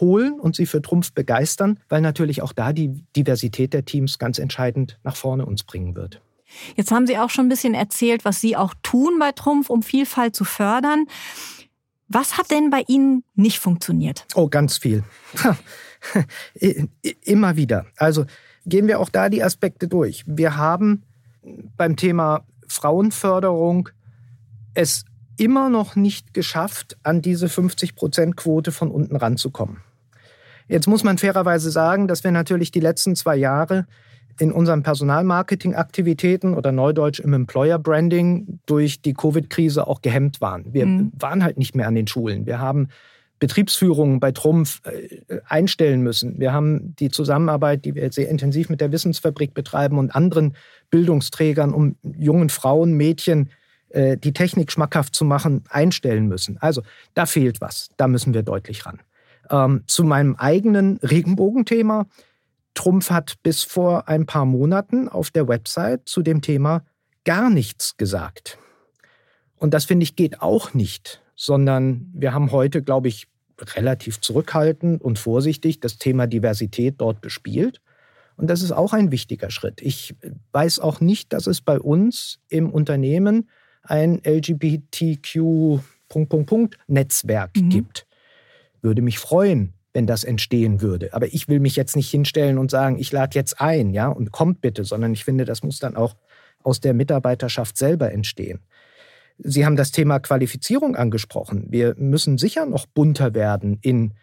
holen 0.00 0.40
und 0.40 0.56
sie 0.56 0.66
für 0.66 0.80
Trumpf 0.80 1.12
begeistern, 1.12 1.78
weil 1.88 2.00
natürlich 2.00 2.42
auch 2.42 2.52
da 2.52 2.72
die 2.72 3.04
Diversität 3.14 3.74
der 3.74 3.84
Teams 3.84 4.18
ganz 4.18 4.38
entscheidend 4.38 4.98
nach 5.04 5.16
vorne 5.16 5.44
uns 5.44 5.64
bringen 5.64 5.94
wird. 5.94 6.20
Jetzt 6.76 6.90
haben 6.90 7.06
Sie 7.06 7.16
auch 7.18 7.30
schon 7.30 7.46
ein 7.46 7.48
bisschen 7.48 7.74
erzählt, 7.74 8.24
was 8.24 8.40
Sie 8.40 8.56
auch 8.56 8.74
tun 8.82 9.18
bei 9.18 9.32
Trumpf, 9.32 9.70
um 9.70 9.82
Vielfalt 9.82 10.36
zu 10.36 10.44
fördern. 10.44 11.06
Was 12.08 12.36
hat 12.36 12.50
denn 12.50 12.68
bei 12.68 12.84
Ihnen 12.88 13.24
nicht 13.34 13.58
funktioniert? 13.58 14.26
Oh, 14.34 14.48
ganz 14.48 14.76
viel. 14.76 15.02
Immer 17.22 17.56
wieder. 17.56 17.86
Also 17.96 18.26
gehen 18.66 18.88
wir 18.88 19.00
auch 19.00 19.08
da 19.08 19.28
die 19.28 19.42
Aspekte 19.42 19.88
durch. 19.88 20.24
Wir 20.26 20.56
haben 20.56 21.02
beim 21.76 21.96
Thema 21.96 22.44
Frauenförderung 22.68 23.88
es 24.74 25.04
immer 25.36 25.68
noch 25.68 25.96
nicht 25.96 26.34
geschafft, 26.34 26.96
an 27.02 27.22
diese 27.22 27.46
50-Prozent-Quote 27.46 28.72
von 28.72 28.90
unten 28.90 29.16
ranzukommen. 29.16 29.78
Jetzt 30.68 30.86
muss 30.86 31.04
man 31.04 31.18
fairerweise 31.18 31.70
sagen, 31.70 32.06
dass 32.06 32.24
wir 32.24 32.30
natürlich 32.30 32.70
die 32.70 32.80
letzten 32.80 33.16
zwei 33.16 33.36
Jahre 33.36 33.86
in 34.38 34.52
unseren 34.52 34.82
Personalmarketing-Aktivitäten 34.82 36.54
oder 36.54 36.72
neudeutsch 36.72 37.20
im 37.20 37.34
Employer-Branding 37.34 38.60
durch 38.66 39.02
die 39.02 39.12
Covid-Krise 39.12 39.86
auch 39.86 40.00
gehemmt 40.00 40.40
waren. 40.40 40.72
Wir 40.72 40.86
mhm. 40.86 41.12
waren 41.18 41.44
halt 41.44 41.58
nicht 41.58 41.74
mehr 41.74 41.86
an 41.86 41.94
den 41.94 42.06
Schulen. 42.06 42.46
Wir 42.46 42.58
haben 42.58 42.88
Betriebsführungen 43.42 44.20
bei 44.20 44.30
Trumpf 44.30 44.82
äh, 44.84 45.40
einstellen 45.48 46.02
müssen. 46.02 46.38
Wir 46.38 46.52
haben 46.52 46.94
die 46.94 47.10
Zusammenarbeit, 47.10 47.84
die 47.84 47.96
wir 47.96 48.12
sehr 48.12 48.28
intensiv 48.28 48.68
mit 48.68 48.80
der 48.80 48.92
Wissensfabrik 48.92 49.52
betreiben 49.52 49.98
und 49.98 50.14
anderen 50.14 50.54
Bildungsträgern, 50.90 51.74
um 51.74 51.96
jungen 52.04 52.50
Frauen, 52.50 52.92
Mädchen 52.92 53.50
äh, 53.88 54.16
die 54.16 54.32
Technik 54.32 54.70
schmackhaft 54.70 55.16
zu 55.16 55.24
machen, 55.24 55.64
einstellen 55.68 56.28
müssen. 56.28 56.56
Also 56.58 56.82
da 57.14 57.26
fehlt 57.26 57.60
was. 57.60 57.90
Da 57.96 58.06
müssen 58.06 58.32
wir 58.32 58.44
deutlich 58.44 58.86
ran. 58.86 59.00
Ähm, 59.50 59.82
zu 59.88 60.04
meinem 60.04 60.36
eigenen 60.36 60.98
Regenbogenthema. 60.98 62.06
Trumpf 62.74 63.10
hat 63.10 63.42
bis 63.42 63.64
vor 63.64 64.06
ein 64.08 64.24
paar 64.24 64.44
Monaten 64.44 65.08
auf 65.08 65.32
der 65.32 65.48
Website 65.48 66.02
zu 66.08 66.22
dem 66.22 66.42
Thema 66.42 66.84
gar 67.24 67.50
nichts 67.50 67.96
gesagt. 67.96 68.56
Und 69.56 69.74
das 69.74 69.86
finde 69.86 70.04
ich 70.04 70.14
geht 70.14 70.42
auch 70.42 70.74
nicht, 70.74 71.20
sondern 71.34 72.08
wir 72.14 72.32
haben 72.32 72.52
heute, 72.52 72.84
glaube 72.84 73.08
ich, 73.08 73.26
relativ 73.76 74.20
zurückhaltend 74.20 75.00
und 75.00 75.18
vorsichtig 75.18 75.80
das 75.80 75.98
Thema 75.98 76.26
Diversität 76.26 76.96
dort 76.98 77.20
bespielt. 77.20 77.80
Und 78.36 78.48
das 78.48 78.62
ist 78.62 78.72
auch 78.72 78.92
ein 78.92 79.10
wichtiger 79.10 79.50
Schritt. 79.50 79.80
Ich 79.82 80.14
weiß 80.52 80.80
auch 80.80 81.00
nicht, 81.00 81.32
dass 81.32 81.46
es 81.46 81.60
bei 81.60 81.78
uns 81.78 82.40
im 82.48 82.70
Unternehmen 82.70 83.48
ein 83.82 84.20
LGBTQ 84.24 85.80
Netzwerk 86.86 87.56
mhm. 87.56 87.68
gibt. 87.70 88.06
Würde 88.80 89.02
mich 89.02 89.18
freuen, 89.18 89.74
wenn 89.92 90.06
das 90.06 90.24
entstehen 90.24 90.80
würde. 90.80 91.12
Aber 91.14 91.32
ich 91.32 91.48
will 91.48 91.60
mich 91.60 91.76
jetzt 91.76 91.96
nicht 91.96 92.10
hinstellen 92.10 92.58
und 92.58 92.70
sagen, 92.70 92.98
ich 92.98 93.12
lade 93.12 93.38
jetzt 93.38 93.60
ein, 93.60 93.90
ja, 93.90 94.08
und 94.08 94.32
kommt 94.32 94.60
bitte, 94.60 94.84
sondern 94.84 95.12
ich 95.12 95.24
finde, 95.24 95.44
das 95.44 95.62
muss 95.62 95.78
dann 95.78 95.96
auch 95.96 96.14
aus 96.62 96.80
der 96.80 96.94
Mitarbeiterschaft 96.94 97.76
selber 97.76 98.12
entstehen. 98.12 98.60
Sie 99.44 99.66
haben 99.66 99.76
das 99.76 99.90
Thema 99.90 100.18
Qualifizierung 100.20 100.96
angesprochen. 100.96 101.66
Wir 101.68 101.94
müssen 101.96 102.38
sicher 102.38 102.66
noch 102.66 102.86
bunter 102.86 103.34
werden 103.34 103.78
in 103.82 104.14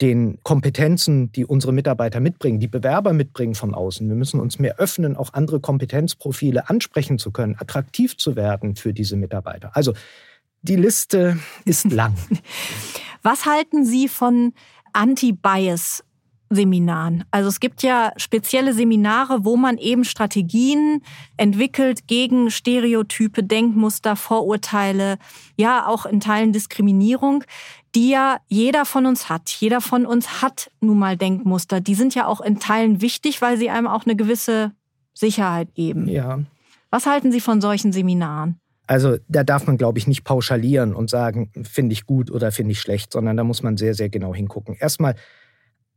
den 0.00 0.38
Kompetenzen, 0.42 1.32
die 1.32 1.44
unsere 1.44 1.72
Mitarbeiter 1.72 2.20
mitbringen, 2.20 2.60
die 2.60 2.68
Bewerber 2.68 3.12
mitbringen 3.12 3.54
von 3.54 3.74
außen. 3.74 4.08
Wir 4.08 4.14
müssen 4.14 4.38
uns 4.38 4.58
mehr 4.58 4.78
öffnen, 4.78 5.16
auch 5.16 5.34
andere 5.34 5.60
Kompetenzprofile 5.60 6.68
ansprechen 6.68 7.18
zu 7.18 7.32
können, 7.32 7.56
attraktiv 7.58 8.16
zu 8.16 8.36
werden 8.36 8.76
für 8.76 8.92
diese 8.92 9.16
Mitarbeiter. 9.16 9.76
Also 9.76 9.94
die 10.62 10.76
Liste 10.76 11.38
ist 11.64 11.90
lang. 11.90 12.14
Was 13.22 13.46
halten 13.46 13.84
Sie 13.84 14.08
von 14.08 14.52
Anti-Bias 14.92 16.04
Seminaren. 16.50 17.24
Also 17.30 17.48
es 17.48 17.60
gibt 17.60 17.82
ja 17.82 18.12
spezielle 18.16 18.72
Seminare, 18.72 19.44
wo 19.44 19.56
man 19.56 19.76
eben 19.76 20.04
Strategien 20.04 21.02
entwickelt 21.36 22.06
gegen 22.06 22.50
Stereotype, 22.50 23.42
Denkmuster, 23.42 24.16
Vorurteile, 24.16 25.18
ja 25.56 25.86
auch 25.86 26.06
in 26.06 26.20
Teilen 26.20 26.52
Diskriminierung, 26.52 27.44
die 27.94 28.10
ja 28.10 28.38
jeder 28.48 28.84
von 28.84 29.06
uns 29.06 29.28
hat. 29.28 29.50
Jeder 29.50 29.80
von 29.80 30.06
uns 30.06 30.42
hat 30.42 30.70
nun 30.80 30.98
mal 30.98 31.16
Denkmuster. 31.16 31.80
Die 31.80 31.94
sind 31.94 32.14
ja 32.14 32.26
auch 32.26 32.40
in 32.40 32.58
Teilen 32.58 33.00
wichtig, 33.02 33.42
weil 33.42 33.58
sie 33.58 33.70
einem 33.70 33.86
auch 33.86 34.06
eine 34.06 34.16
gewisse 34.16 34.72
Sicherheit 35.14 35.74
geben. 35.74 36.08
Ja. 36.08 36.40
Was 36.90 37.06
halten 37.06 37.32
Sie 37.32 37.40
von 37.40 37.60
solchen 37.60 37.92
Seminaren? 37.92 38.58
Also 38.86 39.18
da 39.28 39.44
darf 39.44 39.66
man, 39.66 39.76
glaube 39.76 39.98
ich, 39.98 40.06
nicht 40.06 40.24
pauschalieren 40.24 40.94
und 40.94 41.10
sagen, 41.10 41.50
finde 41.62 41.92
ich 41.92 42.06
gut 42.06 42.30
oder 42.30 42.50
finde 42.52 42.72
ich 42.72 42.80
schlecht, 42.80 43.12
sondern 43.12 43.36
da 43.36 43.44
muss 43.44 43.62
man 43.62 43.76
sehr, 43.76 43.92
sehr 43.92 44.08
genau 44.08 44.34
hingucken. 44.34 44.76
Erstmal 44.80 45.14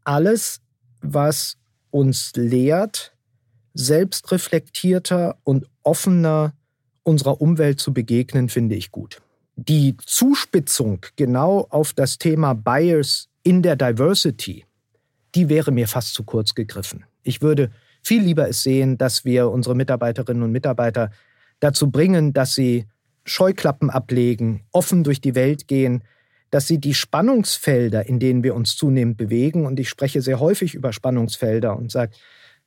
alles, 0.03 0.61
was 1.01 1.57
uns 1.89 2.31
lehrt, 2.35 3.13
selbstreflektierter 3.73 5.37
und 5.43 5.65
offener 5.83 6.53
unserer 7.03 7.41
Umwelt 7.41 7.79
zu 7.79 7.93
begegnen, 7.93 8.49
finde 8.49 8.75
ich 8.75 8.91
gut. 8.91 9.21
Die 9.55 9.97
Zuspitzung 10.05 11.05
genau 11.15 11.67
auf 11.69 11.93
das 11.93 12.17
Thema 12.17 12.53
Bias 12.53 13.27
in 13.43 13.61
der 13.61 13.75
Diversity, 13.75 14.65
die 15.35 15.49
wäre 15.49 15.71
mir 15.71 15.87
fast 15.87 16.13
zu 16.13 16.23
kurz 16.23 16.53
gegriffen. 16.55 17.05
Ich 17.23 17.41
würde 17.41 17.71
viel 18.01 18.23
lieber 18.23 18.49
es 18.49 18.63
sehen, 18.63 18.97
dass 18.97 19.25
wir 19.25 19.49
unsere 19.49 19.75
Mitarbeiterinnen 19.75 20.43
und 20.43 20.51
Mitarbeiter 20.51 21.11
dazu 21.59 21.91
bringen, 21.91 22.33
dass 22.33 22.55
sie 22.55 22.87
Scheuklappen 23.23 23.89
ablegen, 23.89 24.63
offen 24.71 25.03
durch 25.03 25.21
die 25.21 25.35
Welt 25.35 25.67
gehen, 25.67 26.03
dass 26.51 26.67
sie 26.67 26.77
die 26.77 26.93
Spannungsfelder, 26.93 28.05
in 28.05 28.19
denen 28.19 28.43
wir 28.43 28.53
uns 28.55 28.75
zunehmend 28.75 29.17
bewegen, 29.17 29.65
und 29.65 29.79
ich 29.79 29.89
spreche 29.89 30.21
sehr 30.21 30.39
häufig 30.39 30.75
über 30.75 30.93
Spannungsfelder 30.93 31.75
und 31.75 31.91
sage, 31.91 32.11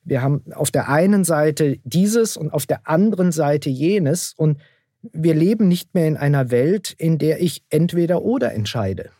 wir 0.03 0.21
haben 0.21 0.43
auf 0.53 0.71
der 0.71 0.89
einen 0.89 1.23
Seite 1.23 1.79
dieses 1.83 2.35
und 2.37 2.51
auf 2.51 2.65
der 2.65 2.87
anderen 2.87 3.31
Seite 3.31 3.69
jenes 3.69 4.33
und 4.35 4.59
wir 5.01 5.35
leben 5.35 5.67
nicht 5.67 5.93
mehr 5.93 6.07
in 6.07 6.17
einer 6.17 6.51
Welt, 6.51 6.93
in 6.97 7.17
der 7.17 7.41
ich 7.41 7.63
entweder 7.69 8.23
oder 8.23 8.53
entscheide, 8.53 9.11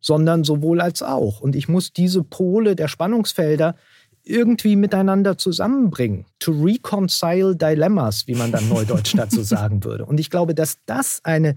sondern 0.00 0.44
sowohl 0.44 0.80
als 0.80 1.02
auch. 1.02 1.40
Und 1.40 1.54
ich 1.54 1.68
muss 1.68 1.92
diese 1.92 2.22
Pole 2.24 2.76
der 2.76 2.88
Spannungsfelder 2.88 3.76
irgendwie 4.24 4.74
miteinander 4.74 5.38
zusammenbringen. 5.38 6.26
To 6.40 6.50
reconcile 6.50 7.54
dilemmas, 7.54 8.26
wie 8.26 8.34
man 8.34 8.50
dann 8.50 8.68
neudeutsch 8.68 9.14
dazu 9.16 9.42
sagen 9.42 9.84
würde. 9.84 10.04
Und 10.04 10.18
ich 10.18 10.30
glaube, 10.30 10.54
dass 10.54 10.78
das 10.86 11.20
eine, 11.22 11.54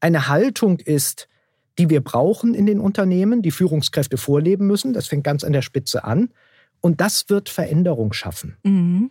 eine 0.00 0.28
Haltung 0.28 0.78
ist, 0.78 1.28
die 1.78 1.90
wir 1.90 2.02
brauchen 2.02 2.54
in 2.54 2.66
den 2.66 2.80
Unternehmen, 2.80 3.42
die 3.42 3.50
Führungskräfte 3.50 4.16
vorleben 4.16 4.66
müssen. 4.66 4.92
Das 4.92 5.06
fängt 5.06 5.24
ganz 5.24 5.44
an 5.44 5.52
der 5.52 5.62
Spitze 5.62 6.04
an. 6.04 6.30
Und 6.80 7.00
das 7.00 7.28
wird 7.28 7.48
Veränderung 7.48 8.12
schaffen. 8.12 8.56
Mhm. 8.62 9.10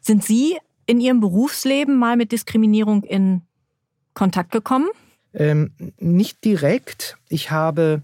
Sind 0.00 0.24
Sie 0.24 0.58
in 0.86 1.00
Ihrem 1.00 1.20
Berufsleben 1.20 1.96
mal 1.96 2.16
mit 2.16 2.32
Diskriminierung 2.32 3.04
in 3.04 3.42
Kontakt 4.14 4.50
gekommen? 4.50 4.88
Ähm, 5.32 5.72
nicht 5.98 6.44
direkt. 6.44 7.16
Ich 7.28 7.50
habe 7.50 8.02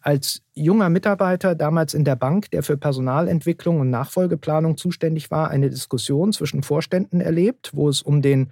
als 0.00 0.42
junger 0.54 0.88
Mitarbeiter 0.88 1.54
damals 1.54 1.94
in 1.94 2.04
der 2.04 2.16
Bank, 2.16 2.50
der 2.50 2.62
für 2.62 2.76
Personalentwicklung 2.76 3.80
und 3.80 3.90
Nachfolgeplanung 3.90 4.76
zuständig 4.76 5.30
war, 5.30 5.50
eine 5.50 5.70
Diskussion 5.70 6.32
zwischen 6.32 6.62
Vorständen 6.62 7.20
erlebt, 7.20 7.70
wo 7.74 7.88
es 7.88 8.02
um 8.02 8.22
den 8.22 8.50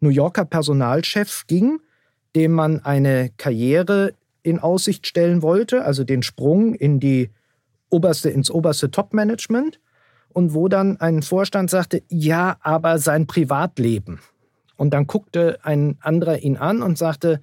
New 0.00 0.08
Yorker 0.08 0.44
Personalchef 0.44 1.46
ging 1.46 1.80
dem 2.36 2.52
man 2.52 2.80
eine 2.84 3.30
Karriere 3.36 4.12
in 4.42 4.60
Aussicht 4.60 5.06
stellen 5.08 5.42
wollte, 5.42 5.84
also 5.84 6.04
den 6.04 6.22
Sprung 6.22 6.74
in 6.74 7.00
die 7.00 7.30
oberste, 7.90 8.30
ins 8.30 8.50
oberste 8.50 8.90
Top-Management. 8.90 9.80
Und 10.28 10.52
wo 10.52 10.68
dann 10.68 11.00
ein 11.00 11.22
Vorstand 11.22 11.70
sagte, 11.70 12.02
ja, 12.08 12.58
aber 12.60 12.98
sein 12.98 13.26
Privatleben. 13.26 14.20
Und 14.76 14.92
dann 14.92 15.06
guckte 15.06 15.58
ein 15.62 15.96
anderer 16.00 16.38
ihn 16.40 16.58
an 16.58 16.82
und 16.82 16.98
sagte, 16.98 17.40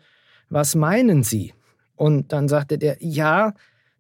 was 0.50 0.76
meinen 0.76 1.24
Sie? 1.24 1.54
Und 1.96 2.32
dann 2.32 2.48
sagte 2.48 2.78
der, 2.78 2.98
ja, 3.00 3.56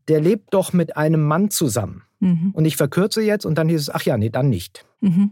der 0.08 0.22
lebt 0.22 0.54
doch 0.54 0.74
mit 0.74 0.96
einem 0.96 1.24
Mann 1.24 1.50
zusammen. 1.50 2.04
Mhm. 2.20 2.52
Und 2.54 2.66
ich 2.66 2.78
verkürze 2.78 3.24
jetzt 3.24 3.46
und 3.46 3.58
dann 3.58 3.68
hieß 3.68 3.82
es, 3.82 3.90
ach 3.90 4.04
ja, 4.04 4.18
nee, 4.18 4.30
dann 4.30 4.50
nicht. 4.50 4.86
Mhm. 5.02 5.32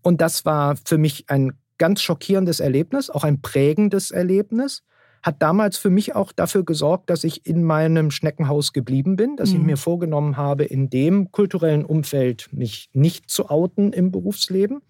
Und 0.00 0.22
das 0.22 0.46
war 0.46 0.76
für 0.82 0.96
mich 0.96 1.28
ein 1.28 1.52
ganz 1.78 2.02
schockierendes 2.02 2.60
Erlebnis, 2.60 3.10
auch 3.10 3.24
ein 3.24 3.40
prägendes 3.40 4.10
Erlebnis. 4.10 4.82
Hat 5.22 5.42
damals 5.42 5.76
für 5.76 5.90
mich 5.90 6.14
auch 6.14 6.30
dafür 6.30 6.64
gesorgt, 6.64 7.10
dass 7.10 7.24
ich 7.24 7.44
in 7.44 7.64
meinem 7.64 8.12
Schneckenhaus 8.12 8.72
geblieben 8.72 9.16
bin, 9.16 9.36
dass 9.36 9.50
mhm. 9.50 9.56
ich 9.56 9.62
mir 9.62 9.76
vorgenommen 9.76 10.36
habe, 10.36 10.64
in 10.64 10.90
dem 10.90 11.32
kulturellen 11.32 11.84
Umfeld 11.84 12.48
mich 12.52 12.88
nicht 12.92 13.28
zu 13.28 13.48
outen 13.50 13.92
im 13.92 14.12
Berufsleben. 14.12 14.80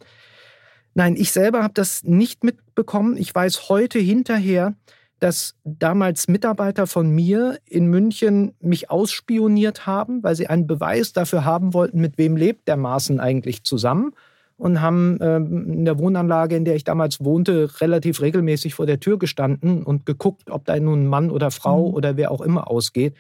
Nein, 0.95 1.17
ich 1.17 1.33
selber 1.33 1.63
habe 1.63 1.75
das 1.75 2.03
nicht 2.05 2.45
mitbekommen. 2.45 3.17
Ich 3.17 3.35
weiß 3.35 3.69
heute 3.69 3.99
hinterher, 3.99 4.75
dass 5.19 5.57
damals 5.65 6.29
Mitarbeiter 6.29 6.87
von 6.87 7.11
mir 7.11 7.59
in 7.65 7.87
München 7.87 8.55
mich 8.61 8.91
ausspioniert 8.91 9.87
haben, 9.87 10.23
weil 10.23 10.37
sie 10.37 10.47
einen 10.47 10.67
Beweis 10.67 11.13
dafür 11.13 11.45
haben 11.45 11.73
wollten, 11.75 12.01
mit 12.01 12.19
wem 12.19 12.37
lebt 12.37 12.69
der 12.69 12.77
Maaßen 12.77 13.19
eigentlich 13.19 13.65
zusammen 13.65 14.13
und 14.59 14.81
haben 14.81 15.19
ähm, 15.23 15.73
in 15.73 15.85
der 15.85 15.99
Wohnanlage, 15.99 16.57
in 16.57 16.65
der 16.65 16.75
ich 16.75 16.85
damals 16.85 17.25
wohnte, 17.25 17.81
relativ 17.81 18.21
regelmäßig 18.21 18.75
vor 18.75 18.87
der 18.87 19.01
Tür 19.01 19.19
gestanden 19.19 19.85
und 19.85 20.05
geguckt, 20.05 20.51
ob 20.51 20.65
da 20.65 20.79
nun 20.79 21.07
Mann 21.07 21.31
oder 21.31 21.51
Frau 21.51 21.89
mhm. 21.89 21.95
oder 21.95 22.17
wer 22.17 22.31
auch 22.31 22.41
immer 22.41 22.69
ausgeht. 22.69 23.15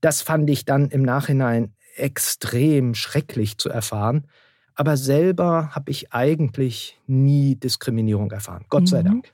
Das 0.00 0.22
fand 0.22 0.48
ich 0.48 0.64
dann 0.64 0.88
im 0.88 1.02
Nachhinein 1.02 1.74
extrem 1.96 2.94
schrecklich 2.94 3.58
zu 3.58 3.68
erfahren. 3.68 4.28
Aber 4.76 4.96
selber 4.96 5.74
habe 5.74 5.90
ich 5.90 6.12
eigentlich 6.12 6.98
nie 7.06 7.56
Diskriminierung 7.56 8.30
erfahren. 8.30 8.64
Gott 8.70 8.88
sei 8.88 9.02
mhm. 9.02 9.06
Dank. 9.06 9.32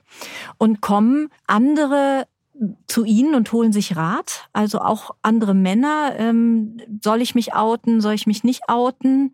Und 0.57 0.81
kommen 0.81 1.29
andere 1.45 2.25
zu 2.87 3.05
Ihnen 3.05 3.35
und 3.35 3.51
holen 3.51 3.71
sich 3.71 3.95
Rat? 3.95 4.49
Also 4.51 4.79
auch 4.79 5.11
andere 5.21 5.53
Männer? 5.53 6.13
Ähm, 6.17 6.79
soll 7.03 7.21
ich 7.21 7.35
mich 7.35 7.53
outen? 7.53 8.01
Soll 8.01 8.15
ich 8.15 8.25
mich 8.25 8.43
nicht 8.43 8.63
outen? 8.67 9.33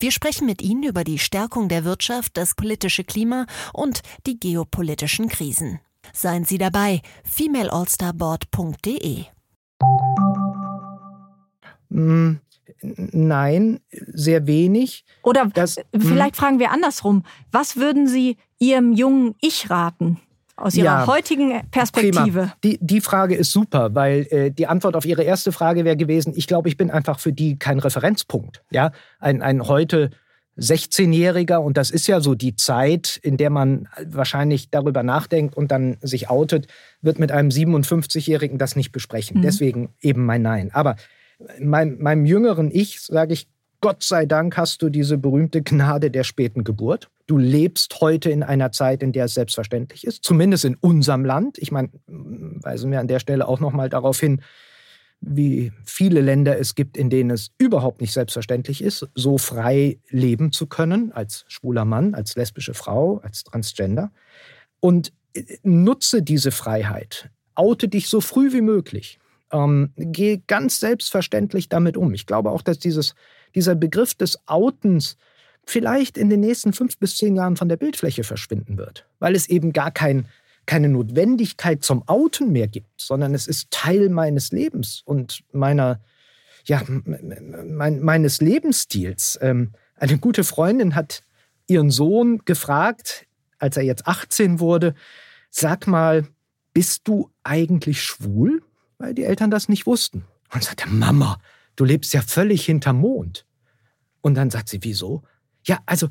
Wir 0.00 0.10
sprechen 0.10 0.46
mit 0.46 0.60
Ihnen 0.60 0.82
über 0.82 1.04
die 1.04 1.18
Stärkung 1.18 1.68
der 1.68 1.84
Wirtschaft, 1.84 2.36
das 2.36 2.54
politische 2.54 3.04
Klima 3.04 3.46
und 3.72 4.00
die 4.26 4.38
geopolitischen 4.38 5.28
Krisen. 5.28 5.80
Seien 6.12 6.44
Sie 6.44 6.58
dabei, 6.58 7.00
femaleallstarboard.de. 7.24 9.24
Mm, 11.88 12.32
nein, 12.82 13.80
sehr 13.90 14.46
wenig. 14.46 15.04
Oder 15.22 15.46
das, 15.46 15.76
vielleicht 15.96 16.34
mm. 16.34 16.38
fragen 16.38 16.58
wir 16.58 16.72
andersrum. 16.72 17.24
Was 17.50 17.76
würden 17.76 18.06
Sie 18.06 18.36
Ihrem 18.58 18.92
jungen 18.92 19.34
Ich 19.40 19.70
raten? 19.70 20.20
Aus 20.56 20.74
Ihrer 20.74 20.84
ja, 20.84 21.06
heutigen 21.06 21.62
Perspektive? 21.70 22.52
Die, 22.62 22.78
die 22.80 23.00
Frage 23.00 23.34
ist 23.34 23.50
super, 23.50 23.94
weil 23.94 24.26
äh, 24.30 24.50
die 24.50 24.66
Antwort 24.66 24.96
auf 24.96 25.04
Ihre 25.04 25.22
erste 25.22 25.52
Frage 25.52 25.84
wäre 25.84 25.96
gewesen, 25.96 26.32
ich 26.36 26.46
glaube, 26.46 26.68
ich 26.68 26.76
bin 26.76 26.90
einfach 26.90 27.18
für 27.18 27.32
die 27.32 27.58
kein 27.58 27.78
Referenzpunkt. 27.78 28.62
Ja? 28.70 28.92
Ein, 29.18 29.42
ein 29.42 29.66
heute 29.66 30.10
16-Jähriger, 30.58 31.56
und 31.56 31.76
das 31.76 31.90
ist 31.90 32.06
ja 32.06 32.20
so 32.20 32.34
die 32.34 32.54
Zeit, 32.54 33.18
in 33.22 33.36
der 33.36 33.50
man 33.50 33.88
wahrscheinlich 34.06 34.70
darüber 34.70 35.02
nachdenkt 35.02 35.56
und 35.56 35.72
dann 35.72 35.96
sich 36.00 36.30
outet, 36.30 36.68
wird 37.02 37.18
mit 37.18 37.32
einem 37.32 37.48
57-Jährigen 37.48 38.58
das 38.58 38.76
nicht 38.76 38.92
besprechen. 38.92 39.38
Mhm. 39.38 39.42
Deswegen 39.42 39.88
eben 40.00 40.24
mein 40.24 40.42
Nein. 40.42 40.70
Aber 40.72 40.96
mein, 41.58 41.98
meinem 41.98 42.24
jüngeren 42.24 42.70
Ich 42.70 43.00
sage 43.00 43.32
ich, 43.32 43.48
Gott 43.80 44.02
sei 44.02 44.26
Dank 44.26 44.56
hast 44.56 44.80
du 44.80 44.88
diese 44.88 45.18
berühmte 45.18 45.62
Gnade 45.62 46.10
der 46.10 46.24
späten 46.24 46.64
Geburt. 46.64 47.10
Du 47.26 47.38
lebst 47.38 48.00
heute 48.00 48.30
in 48.30 48.42
einer 48.42 48.70
Zeit, 48.70 49.02
in 49.02 49.12
der 49.12 49.26
es 49.26 49.34
selbstverständlich 49.34 50.06
ist, 50.06 50.24
zumindest 50.24 50.64
in 50.66 50.74
unserem 50.74 51.24
Land. 51.24 51.58
Ich 51.58 51.72
meine, 51.72 51.88
weisen 52.06 52.90
wir 52.90 53.00
an 53.00 53.08
der 53.08 53.18
Stelle 53.18 53.48
auch 53.48 53.60
noch 53.60 53.72
mal 53.72 53.88
darauf 53.88 54.20
hin, 54.20 54.42
wie 55.20 55.72
viele 55.84 56.20
Länder 56.20 56.58
es 56.58 56.74
gibt, 56.74 56.96
in 56.96 57.08
denen 57.08 57.30
es 57.30 57.50
überhaupt 57.56 58.00
nicht 58.00 58.12
selbstverständlich 58.12 58.82
ist, 58.82 59.08
so 59.14 59.38
frei 59.38 59.98
leben 60.10 60.52
zu 60.52 60.66
können, 60.66 61.12
als 61.12 61.44
schwuler 61.48 61.86
Mann, 61.86 62.14
als 62.14 62.36
lesbische 62.36 62.74
Frau, 62.74 63.18
als 63.18 63.44
Transgender. 63.44 64.12
Und 64.80 65.12
äh, 65.32 65.44
nutze 65.62 66.22
diese 66.22 66.50
Freiheit. 66.50 67.30
Oute 67.54 67.88
dich 67.88 68.08
so 68.08 68.20
früh 68.20 68.52
wie 68.52 68.60
möglich. 68.60 69.18
Ähm, 69.50 69.92
geh 69.96 70.42
ganz 70.46 70.80
selbstverständlich 70.80 71.68
damit 71.68 71.96
um. 71.96 72.12
Ich 72.12 72.26
glaube 72.26 72.50
auch, 72.50 72.60
dass 72.62 72.78
dieses, 72.78 73.14
dieser 73.54 73.74
Begriff 73.74 74.14
des 74.14 74.38
Outens 74.46 75.16
vielleicht 75.66 76.16
in 76.18 76.30
den 76.30 76.40
nächsten 76.40 76.72
fünf 76.72 76.98
bis 76.98 77.16
zehn 77.16 77.36
Jahren 77.36 77.56
von 77.56 77.68
der 77.68 77.76
Bildfläche 77.76 78.24
verschwinden 78.24 78.76
wird, 78.76 79.06
weil 79.18 79.34
es 79.34 79.48
eben 79.48 79.72
gar 79.72 79.90
kein 79.90 80.26
keine 80.66 80.88
Notwendigkeit 80.88 81.82
zum 81.82 82.06
Outen 82.08 82.52
mehr 82.52 82.68
gibt, 82.68 83.00
sondern 83.00 83.34
es 83.34 83.46
ist 83.46 83.70
Teil 83.70 84.08
meines 84.08 84.52
Lebens 84.52 85.02
und 85.04 85.44
meiner, 85.52 86.00
ja, 86.64 86.82
mein, 86.86 88.00
meines 88.00 88.40
Lebensstils. 88.40 89.38
Ähm, 89.42 89.72
eine 89.96 90.18
gute 90.18 90.44
Freundin 90.44 90.94
hat 90.94 91.22
ihren 91.66 91.90
Sohn 91.90 92.38
gefragt, 92.44 93.26
als 93.58 93.76
er 93.76 93.82
jetzt 93.84 94.06
18 94.06 94.60
wurde, 94.60 94.94
sag 95.50 95.86
mal, 95.86 96.26
bist 96.72 97.06
du 97.06 97.30
eigentlich 97.42 98.02
schwul? 98.02 98.62
Weil 98.98 99.14
die 99.14 99.24
Eltern 99.24 99.50
das 99.50 99.68
nicht 99.68 99.86
wussten. 99.86 100.24
Und 100.52 100.64
sagte, 100.64 100.88
Mama, 100.88 101.38
du 101.76 101.84
lebst 101.84 102.12
ja 102.14 102.22
völlig 102.22 102.64
hinterm 102.64 102.98
Mond. 102.98 103.46
Und 104.20 104.34
dann 104.34 104.50
sagt 104.50 104.68
sie, 104.68 104.82
wieso? 104.82 105.22
Ja, 105.64 105.78
also, 105.86 106.08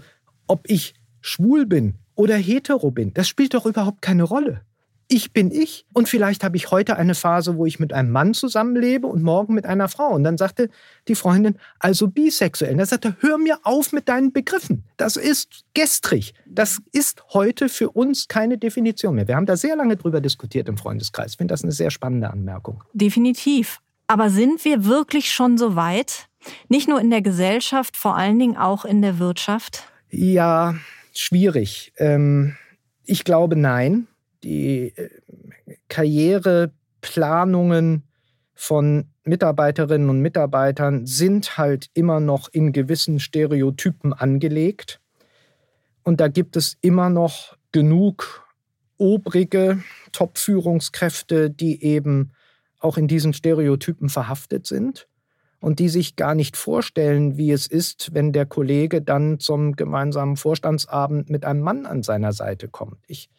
ob 0.47 0.69
ich 0.69 0.93
schwul 1.21 1.65
bin 1.65 1.95
oder 2.15 2.35
hetero 2.35 2.91
bin. 2.91 3.13
Das 3.13 3.27
spielt 3.27 3.53
doch 3.53 3.65
überhaupt 3.65 4.01
keine 4.01 4.23
Rolle. 4.23 4.61
Ich 5.09 5.33
bin 5.33 5.51
ich 5.51 5.85
und 5.93 6.07
vielleicht 6.09 6.43
habe 6.43 6.55
ich 6.57 6.71
heute 6.71 6.95
eine 6.95 7.13
Phase, 7.13 7.57
wo 7.57 7.65
ich 7.65 7.79
mit 7.79 7.93
einem 7.93 8.09
Mann 8.09 8.33
zusammenlebe 8.33 9.05
und 9.05 9.21
morgen 9.21 9.53
mit 9.53 9.65
einer 9.65 9.87
Frau. 9.87 10.09
Und 10.09 10.23
dann 10.23 10.37
sagte 10.37 10.69
die 11.07 11.15
Freundin, 11.15 11.57
also 11.77 12.07
bisexuell. 12.07 12.79
Er 12.79 12.85
sagte, 12.85 13.15
hör 13.19 13.37
mir 13.37 13.59
auf 13.63 13.91
mit 13.91 14.09
deinen 14.09 14.31
Begriffen. 14.31 14.85
Das 14.97 15.17
ist 15.17 15.65
gestrig. 15.73 16.33
Das 16.47 16.81
ist 16.93 17.23
heute 17.33 17.69
für 17.69 17.91
uns 17.91 18.27
keine 18.27 18.57
Definition 18.57 19.15
mehr. 19.15 19.27
Wir 19.27 19.35
haben 19.35 19.45
da 19.45 19.57
sehr 19.57 19.75
lange 19.75 19.97
drüber 19.97 20.21
diskutiert 20.21 20.67
im 20.69 20.77
Freundeskreis. 20.77 21.31
Ich 21.33 21.37
finde 21.37 21.53
das 21.53 21.63
eine 21.63 21.73
sehr 21.73 21.91
spannende 21.91 22.31
Anmerkung. 22.31 22.83
Definitiv. 22.93 23.81
Aber 24.07 24.29
sind 24.29 24.63
wir 24.65 24.85
wirklich 24.85 25.31
schon 25.31 25.57
so 25.57 25.75
weit? 25.75 26.27
Nicht 26.69 26.87
nur 26.87 27.01
in 27.01 27.09
der 27.09 27.21
Gesellschaft, 27.21 27.97
vor 27.97 28.15
allen 28.15 28.39
Dingen 28.39 28.55
auch 28.57 28.85
in 28.85 29.01
der 29.01 29.19
Wirtschaft? 29.19 29.89
Ja, 30.09 30.75
schwierig. 31.13 31.91
Ähm, 31.97 32.55
ich 33.03 33.23
glaube 33.23 33.55
nein. 33.55 34.07
Die 34.43 34.93
äh, 34.95 35.09
Karriereplanungen 35.87 38.03
von 38.53 39.05
Mitarbeiterinnen 39.23 40.09
und 40.09 40.21
Mitarbeitern 40.21 41.05
sind 41.05 41.57
halt 41.57 41.89
immer 41.93 42.19
noch 42.19 42.49
in 42.49 42.73
gewissen 42.73 43.19
Stereotypen 43.19 44.13
angelegt. 44.13 44.99
Und 46.03 46.19
da 46.19 46.27
gibt 46.27 46.57
es 46.57 46.77
immer 46.81 47.09
noch 47.09 47.57
genug 47.71 48.45
obrige 48.97 49.81
Top-Führungskräfte, 50.11 51.49
die 51.49 51.83
eben 51.83 52.33
auch 52.79 52.97
in 52.97 53.07
diesen 53.07 53.33
Stereotypen 53.33 54.09
verhaftet 54.09 54.67
sind 54.67 55.07
und 55.63 55.79
die 55.79 55.87
sich 55.87 56.17
gar 56.17 56.35
nicht 56.35 56.57
vorstellen, 56.57 57.37
wie 57.37 57.49
es 57.53 57.67
ist, 57.67 58.13
wenn 58.13 58.33
der 58.33 58.45
Kollege 58.45 59.01
dann 59.01 59.39
zum 59.39 59.77
gemeinsamen 59.77 60.35
Vorstandsabend 60.35 61.29
mit 61.29 61.45
einem 61.45 61.61
Mann 61.61 61.85
an 61.85 62.03
seiner 62.03 62.33
Seite 62.33 62.67
kommt. 62.67 62.97
Ich 63.07 63.29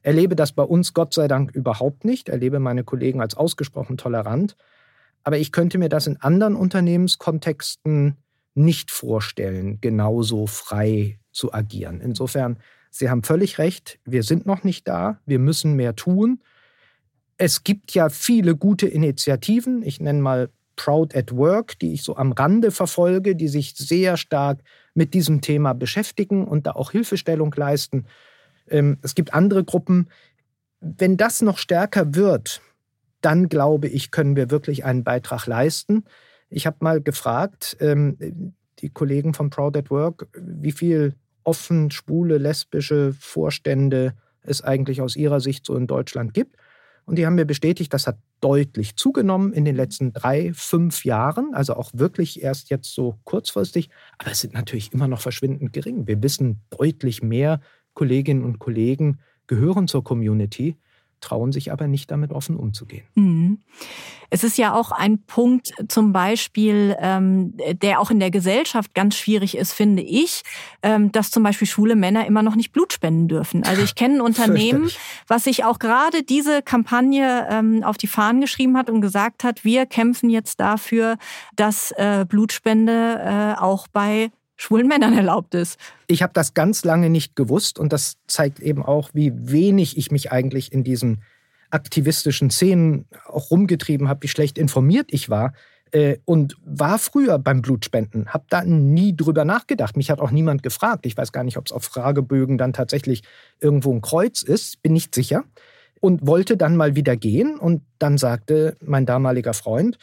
erlebe 0.00 0.36
das 0.36 0.52
bei 0.52 0.62
uns 0.62 0.94
Gott 0.94 1.12
sei 1.12 1.28
Dank 1.28 1.54
überhaupt 1.54 2.06
nicht, 2.06 2.30
erlebe 2.30 2.60
meine 2.60 2.82
Kollegen 2.82 3.20
als 3.20 3.34
ausgesprochen 3.34 3.98
tolerant, 3.98 4.56
aber 5.22 5.36
ich 5.36 5.52
könnte 5.52 5.76
mir 5.76 5.90
das 5.90 6.06
in 6.06 6.16
anderen 6.16 6.56
Unternehmenskontexten 6.56 8.16
nicht 8.54 8.90
vorstellen, 8.90 9.78
genauso 9.82 10.46
frei 10.46 11.18
zu 11.30 11.52
agieren. 11.52 12.00
Insofern, 12.00 12.56
Sie 12.90 13.10
haben 13.10 13.22
völlig 13.22 13.58
recht, 13.58 13.98
wir 14.06 14.22
sind 14.22 14.46
noch 14.46 14.64
nicht 14.64 14.88
da, 14.88 15.20
wir 15.26 15.38
müssen 15.38 15.74
mehr 15.74 15.94
tun. 15.94 16.40
Es 17.36 17.64
gibt 17.64 17.92
ja 17.92 18.08
viele 18.08 18.56
gute 18.56 18.88
Initiativen. 18.88 19.82
Ich 19.82 20.00
nenne 20.00 20.22
mal 20.22 20.48
Proud 20.76 21.14
at 21.14 21.34
Work, 21.36 21.78
die 21.78 21.92
ich 21.92 22.02
so 22.02 22.16
am 22.16 22.32
Rande 22.32 22.70
verfolge, 22.70 23.34
die 23.34 23.48
sich 23.48 23.74
sehr 23.76 24.16
stark 24.16 24.60
mit 24.94 25.14
diesem 25.14 25.40
Thema 25.40 25.72
beschäftigen 25.72 26.46
und 26.46 26.66
da 26.66 26.72
auch 26.72 26.90
Hilfestellung 26.90 27.52
leisten. 27.56 28.06
Ähm, 28.68 28.98
es 29.02 29.14
gibt 29.14 29.34
andere 29.34 29.64
Gruppen. 29.64 30.08
Wenn 30.80 31.16
das 31.16 31.42
noch 31.42 31.58
stärker 31.58 32.14
wird, 32.14 32.60
dann 33.20 33.48
glaube 33.48 33.88
ich, 33.88 34.10
können 34.10 34.36
wir 34.36 34.50
wirklich 34.50 34.84
einen 34.84 35.04
Beitrag 35.04 35.46
leisten. 35.46 36.04
Ich 36.48 36.66
habe 36.66 36.76
mal 36.80 37.00
gefragt, 37.00 37.76
ähm, 37.80 38.54
die 38.78 38.90
Kollegen 38.90 39.34
von 39.34 39.50
Proud 39.50 39.76
at 39.76 39.90
Work, 39.90 40.28
wie 40.34 40.72
viel 40.72 41.14
offen, 41.44 41.90
schwule, 41.90 42.38
lesbische 42.38 43.14
Vorstände 43.18 44.14
es 44.42 44.62
eigentlich 44.62 45.00
aus 45.00 45.16
ihrer 45.16 45.40
Sicht 45.40 45.66
so 45.66 45.76
in 45.76 45.86
Deutschland 45.86 46.34
gibt. 46.34 46.56
Und 47.06 47.16
die 47.16 47.24
haben 47.24 47.36
mir 47.36 47.44
bestätigt, 47.44 47.94
das 47.94 48.08
hat 48.08 48.18
deutlich 48.40 48.96
zugenommen 48.96 49.52
in 49.52 49.64
den 49.64 49.76
letzten 49.76 50.12
drei, 50.12 50.52
fünf 50.52 51.04
Jahren, 51.04 51.54
also 51.54 51.74
auch 51.74 51.90
wirklich 51.94 52.42
erst 52.42 52.68
jetzt 52.68 52.92
so 52.92 53.18
kurzfristig. 53.22 53.90
Aber 54.18 54.32
es 54.32 54.40
sind 54.40 54.54
natürlich 54.54 54.92
immer 54.92 55.06
noch 55.06 55.20
verschwindend 55.20 55.72
gering. 55.72 56.08
Wir 56.08 56.20
wissen 56.22 56.60
deutlich 56.70 57.22
mehr 57.22 57.60
Kolleginnen 57.94 58.44
und 58.44 58.58
Kollegen 58.58 59.20
gehören 59.46 59.86
zur 59.86 60.02
Community 60.02 60.76
trauen 61.20 61.52
sich 61.52 61.72
aber 61.72 61.86
nicht 61.86 62.10
damit 62.10 62.30
offen 62.30 62.56
umzugehen. 62.56 63.04
Mhm. 63.14 63.58
Es 64.30 64.44
ist 64.44 64.58
ja 64.58 64.74
auch 64.74 64.90
ein 64.90 65.22
Punkt 65.24 65.72
zum 65.88 66.12
Beispiel, 66.12 66.96
ähm, 67.00 67.56
der 67.82 68.00
auch 68.00 68.10
in 68.10 68.20
der 68.20 68.30
Gesellschaft 68.30 68.94
ganz 68.94 69.16
schwierig 69.16 69.56
ist, 69.56 69.72
finde 69.72 70.02
ich, 70.02 70.42
ähm, 70.82 71.12
dass 71.12 71.30
zum 71.30 71.42
Beispiel 71.42 71.68
schwule 71.68 71.96
Männer 71.96 72.26
immer 72.26 72.42
noch 72.42 72.56
nicht 72.56 72.72
Blut 72.72 72.92
spenden 72.92 73.28
dürfen. 73.28 73.62
Also 73.64 73.82
ich 73.82 73.94
kenne 73.94 74.16
ein 74.16 74.20
Unternehmen, 74.22 74.90
was 75.26 75.44
sich 75.44 75.64
auch 75.64 75.78
gerade 75.78 76.22
diese 76.22 76.62
Kampagne 76.62 77.46
ähm, 77.50 77.82
auf 77.84 77.96
die 77.96 78.08
Fahnen 78.08 78.40
geschrieben 78.40 78.76
hat 78.76 78.90
und 78.90 79.00
gesagt 79.00 79.44
hat, 79.44 79.64
wir 79.64 79.86
kämpfen 79.86 80.30
jetzt 80.30 80.60
dafür, 80.60 81.16
dass 81.54 81.92
äh, 81.92 82.24
Blutspende 82.28 83.20
äh, 83.56 83.60
auch 83.60 83.86
bei 83.88 84.30
schwulen 84.56 84.88
Männern 84.88 85.16
erlaubt 85.16 85.54
ist. 85.54 85.78
Ich 86.06 86.22
habe 86.22 86.32
das 86.32 86.54
ganz 86.54 86.84
lange 86.84 87.10
nicht 87.10 87.36
gewusst 87.36 87.78
und 87.78 87.92
das 87.92 88.16
zeigt 88.26 88.60
eben 88.60 88.84
auch, 88.84 89.10
wie 89.12 89.32
wenig 89.34 89.96
ich 89.96 90.10
mich 90.10 90.32
eigentlich 90.32 90.72
in 90.72 90.84
diesen 90.84 91.22
aktivistischen 91.70 92.50
Szenen 92.50 93.06
auch 93.26 93.50
rumgetrieben 93.50 94.08
habe, 94.08 94.22
wie 94.22 94.28
schlecht 94.28 94.56
informiert 94.56 95.08
ich 95.10 95.28
war 95.28 95.52
äh, 95.92 96.18
und 96.24 96.56
war 96.64 96.98
früher 96.98 97.38
beim 97.38 97.62
Blutspenden, 97.62 98.32
habe 98.32 98.44
da 98.48 98.64
nie 98.64 99.16
drüber 99.16 99.44
nachgedacht. 99.44 99.96
Mich 99.96 100.10
hat 100.10 100.20
auch 100.20 100.30
niemand 100.30 100.62
gefragt. 100.62 101.06
Ich 101.06 101.16
weiß 101.16 101.32
gar 101.32 101.44
nicht, 101.44 101.56
ob 101.56 101.66
es 101.66 101.72
auf 101.72 101.84
Fragebögen 101.84 102.58
dann 102.58 102.72
tatsächlich 102.72 103.22
irgendwo 103.60 103.92
ein 103.92 104.00
Kreuz 104.00 104.42
ist, 104.42 104.82
bin 104.82 104.92
nicht 104.92 105.14
sicher. 105.14 105.44
Und 106.00 106.26
wollte 106.26 106.58
dann 106.58 106.76
mal 106.76 106.94
wieder 106.94 107.16
gehen 107.16 107.58
und 107.58 107.82
dann 107.98 108.18
sagte 108.18 108.76
mein 108.80 109.06
damaliger 109.06 109.54
Freund, 109.54 109.96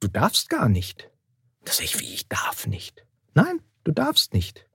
du 0.00 0.08
darfst 0.08 0.48
gar 0.48 0.70
nicht. 0.70 1.10
Das 1.64 1.80
ich, 1.80 2.00
wie 2.00 2.14
ich 2.14 2.28
darf 2.28 2.66
nicht. 2.66 3.04
Nein, 3.34 3.60
du 3.84 3.92
darfst 3.92 4.34
nicht. 4.34 4.66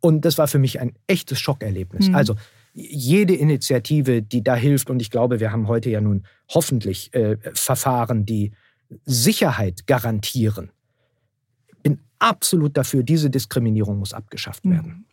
Und 0.00 0.24
das 0.24 0.38
war 0.38 0.48
für 0.48 0.58
mich 0.58 0.80
ein 0.80 0.94
echtes 1.06 1.40
Schockerlebnis. 1.40 2.08
Mhm. 2.08 2.14
Also 2.14 2.36
jede 2.72 3.34
Initiative, 3.34 4.22
die 4.22 4.42
da 4.42 4.54
hilft, 4.54 4.90
und 4.90 5.02
ich 5.02 5.10
glaube, 5.10 5.40
wir 5.40 5.50
haben 5.50 5.66
heute 5.66 5.90
ja 5.90 6.00
nun 6.00 6.24
hoffentlich 6.48 7.12
äh, 7.14 7.36
Verfahren, 7.54 8.24
die 8.24 8.52
Sicherheit 9.04 9.86
garantieren. 9.86 10.70
Bin 11.82 12.00
absolut 12.18 12.76
dafür, 12.76 13.02
diese 13.02 13.30
Diskriminierung 13.30 13.98
muss 13.98 14.12
abgeschafft 14.12 14.64
mhm. 14.64 14.70
werden. 14.70 15.07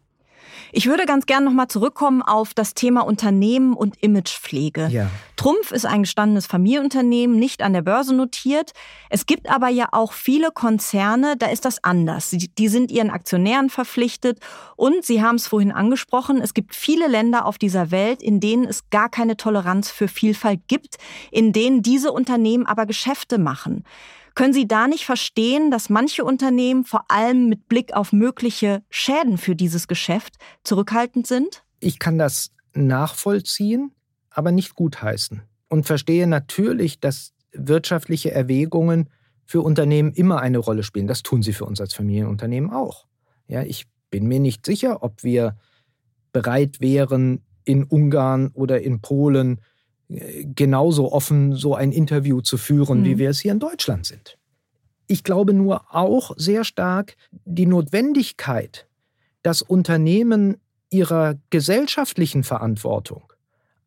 Ich 0.72 0.88
würde 0.88 1.06
ganz 1.06 1.26
gerne 1.26 1.46
nochmal 1.46 1.68
zurückkommen 1.68 2.22
auf 2.22 2.54
das 2.54 2.74
Thema 2.74 3.02
Unternehmen 3.02 3.74
und 3.74 4.02
Imagepflege. 4.02 4.88
Ja. 4.88 5.10
Trumpf 5.36 5.72
ist 5.72 5.86
ein 5.86 6.04
gestandenes 6.04 6.48
Familienunternehmen, 6.48 7.38
nicht 7.38 7.62
an 7.62 7.74
der 7.74 7.82
Börse 7.82 8.16
notiert. 8.16 8.72
Es 9.10 9.26
gibt 9.26 9.50
aber 9.50 9.70
ja 9.70 9.90
auch 9.92 10.14
viele 10.14 10.52
Konzerne, 10.52 11.36
da 11.38 11.48
ist 11.48 11.66
das 11.66 11.84
anders. 11.84 12.30
Die 12.32 12.68
sind 12.68 12.92
ihren 12.92 13.10
Aktionären 13.10 13.70
verpflichtet 13.70 14.40
und 14.76 15.06
Sie 15.06 15.22
haben 15.22 15.36
es 15.36 15.48
vorhin 15.48 15.72
angesprochen, 15.72 16.42
es 16.42 16.54
gibt 16.54 16.76
viele 16.76 17.08
Länder 17.08 17.46
auf 17.46 17.58
dieser 17.58 17.92
Welt, 17.92 18.22
in 18.22 18.40
denen 18.40 18.66
es 18.66 18.90
gar 18.90 19.10
keine 19.10 19.38
Toleranz 19.38 19.92
für 19.92 20.08
Vielfalt 20.08 20.62
gibt, 20.68 20.98
in 21.32 21.54
denen 21.54 21.82
diese 21.82 22.12
Unternehmen 22.12 22.66
aber 22.66 22.86
Geschäfte 22.86 23.38
machen. 23.38 23.84
Können 24.36 24.54
Sie 24.54 24.68
da 24.68 24.88
nicht 24.88 25.06
verstehen, 25.06 25.72
dass 25.72 25.90
manche 25.90 26.26
Unternehmen 26.26 26.84
vor 26.84 27.06
allem 27.10 27.48
mit 27.48 27.70
Blick 27.70 27.94
auf 27.94 28.12
mögliche 28.12 28.84
Schäden 28.90 29.38
für 29.38 29.56
dieses 29.56 29.88
Geschäft 29.88 30.36
zurückhaltend 30.64 31.26
sind? 31.26 31.64
Ich 31.80 32.00
kann 32.00 32.18
das 32.18 32.52
nachvollziehen, 32.74 33.92
aber 34.30 34.52
nicht 34.52 34.76
gutheißen. 34.76 35.42
Und 35.70 35.86
verstehe 35.86 36.28
natürlich, 36.28 37.00
dass 37.00 37.34
wirtschaftliche 37.54 38.32
Erwägungen 38.32 39.10
für 39.46 39.62
Unternehmen 39.62 40.12
immer 40.12 40.42
eine 40.42 40.58
Rolle 40.58 40.84
spielen. 40.84 41.08
Das 41.08 41.24
tun 41.24 41.42
sie 41.42 41.54
für 41.54 41.66
uns 41.66 41.80
als 41.80 41.94
Familienunternehmen 41.94 42.72
auch. 42.72 43.08
Ja, 43.48 43.64
ich 43.64 43.88
bin 44.10 44.28
mir 44.28 44.42
nicht 44.42 44.66
sicher, 44.66 45.02
ob 45.02 45.24
wir 45.24 45.58
bereit 46.34 46.82
wären, 46.82 47.46
in 47.64 47.84
Ungarn 47.84 48.50
oder 48.54 48.82
in 48.82 49.02
Polen 49.02 49.62
genauso 50.08 51.12
offen 51.12 51.56
so 51.56 51.76
ein 51.76 51.92
Interview 51.92 52.42
zu 52.42 52.58
führen, 52.58 53.02
mhm. 53.02 53.06
wie 53.06 53.18
wir 53.18 53.30
es 53.30 53.40
hier 53.40 53.52
in 53.52 53.60
Deutschland 53.60 54.06
sind. 54.06 54.38
Ich 55.08 55.24
glaube 55.24 55.54
nur 55.54 55.94
auch 55.96 56.32
sehr 56.38 56.64
stark 56.64 57.16
die 57.32 57.66
Notwendigkeit, 57.66 58.88
dass 59.44 59.62
Unternehmen 59.62 60.58
ihrer 60.90 61.36
gesellschaftlichen 61.50 62.44
Verantwortung 62.44 63.24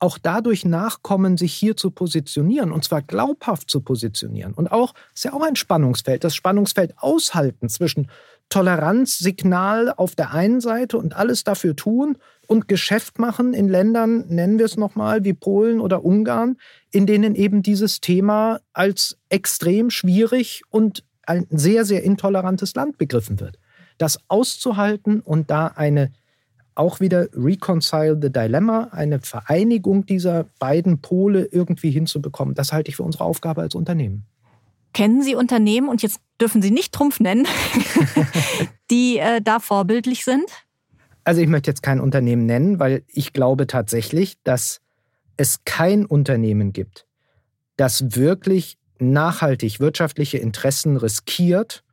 auch 0.00 0.18
dadurch 0.18 0.64
nachkommen, 0.64 1.36
sich 1.36 1.52
hier 1.52 1.76
zu 1.76 1.90
positionieren 1.90 2.70
und 2.70 2.84
zwar 2.84 3.02
glaubhaft 3.02 3.68
zu 3.68 3.80
positionieren. 3.80 4.54
Und 4.54 4.70
auch, 4.70 4.94
ist 5.14 5.24
ja 5.24 5.32
auch 5.32 5.42
ein 5.42 5.56
Spannungsfeld, 5.56 6.22
das 6.22 6.36
Spannungsfeld 6.36 6.94
aushalten 6.98 7.68
zwischen 7.68 8.08
Toleranzsignal 8.48 9.92
auf 9.92 10.14
der 10.14 10.32
einen 10.32 10.60
Seite 10.60 10.96
und 10.96 11.14
alles 11.14 11.44
dafür 11.44 11.76
tun 11.76 12.16
und 12.46 12.66
Geschäft 12.66 13.18
machen 13.18 13.52
in 13.52 13.68
Ländern, 13.68 14.24
nennen 14.28 14.58
wir 14.58 14.64
es 14.64 14.76
nochmal, 14.76 15.24
wie 15.24 15.34
Polen 15.34 15.80
oder 15.80 16.04
Ungarn, 16.04 16.56
in 16.90 17.06
denen 17.06 17.34
eben 17.34 17.62
dieses 17.62 18.00
Thema 18.00 18.60
als 18.72 19.18
extrem 19.28 19.90
schwierig 19.90 20.62
und 20.70 21.04
ein 21.26 21.46
sehr, 21.50 21.84
sehr 21.84 22.02
intolerantes 22.02 22.74
Land 22.74 22.96
begriffen 22.96 23.38
wird. 23.38 23.58
Das 23.98 24.18
auszuhalten 24.28 25.20
und 25.20 25.50
da 25.50 25.66
eine 25.66 26.12
auch 26.74 27.00
wieder 27.00 27.28
Reconcile 27.34 28.18
the 28.22 28.32
Dilemma, 28.32 28.88
eine 28.92 29.18
Vereinigung 29.18 30.06
dieser 30.06 30.46
beiden 30.60 31.00
Pole 31.00 31.48
irgendwie 31.50 31.90
hinzubekommen, 31.90 32.54
das 32.54 32.72
halte 32.72 32.88
ich 32.88 32.96
für 32.96 33.02
unsere 33.02 33.24
Aufgabe 33.24 33.62
als 33.62 33.74
Unternehmen. 33.74 34.26
Kennen 34.92 35.22
Sie 35.22 35.34
Unternehmen, 35.34 35.88
und 35.88 36.02
jetzt 36.02 36.20
dürfen 36.40 36.62
Sie 36.62 36.70
nicht 36.70 36.92
Trumpf 36.92 37.20
nennen, 37.20 37.46
die 38.90 39.18
äh, 39.18 39.40
da 39.40 39.60
vorbildlich 39.60 40.24
sind? 40.24 40.46
Also 41.24 41.40
ich 41.40 41.48
möchte 41.48 41.70
jetzt 41.70 41.82
kein 41.82 42.00
Unternehmen 42.00 42.46
nennen, 42.46 42.78
weil 42.78 43.02
ich 43.08 43.32
glaube 43.32 43.66
tatsächlich, 43.66 44.38
dass 44.44 44.80
es 45.36 45.62
kein 45.64 46.06
Unternehmen 46.06 46.72
gibt, 46.72 47.06
das 47.76 48.16
wirklich 48.16 48.78
nachhaltig 48.98 49.78
wirtschaftliche 49.78 50.38
Interessen 50.38 50.96
riskiert, 50.96 51.84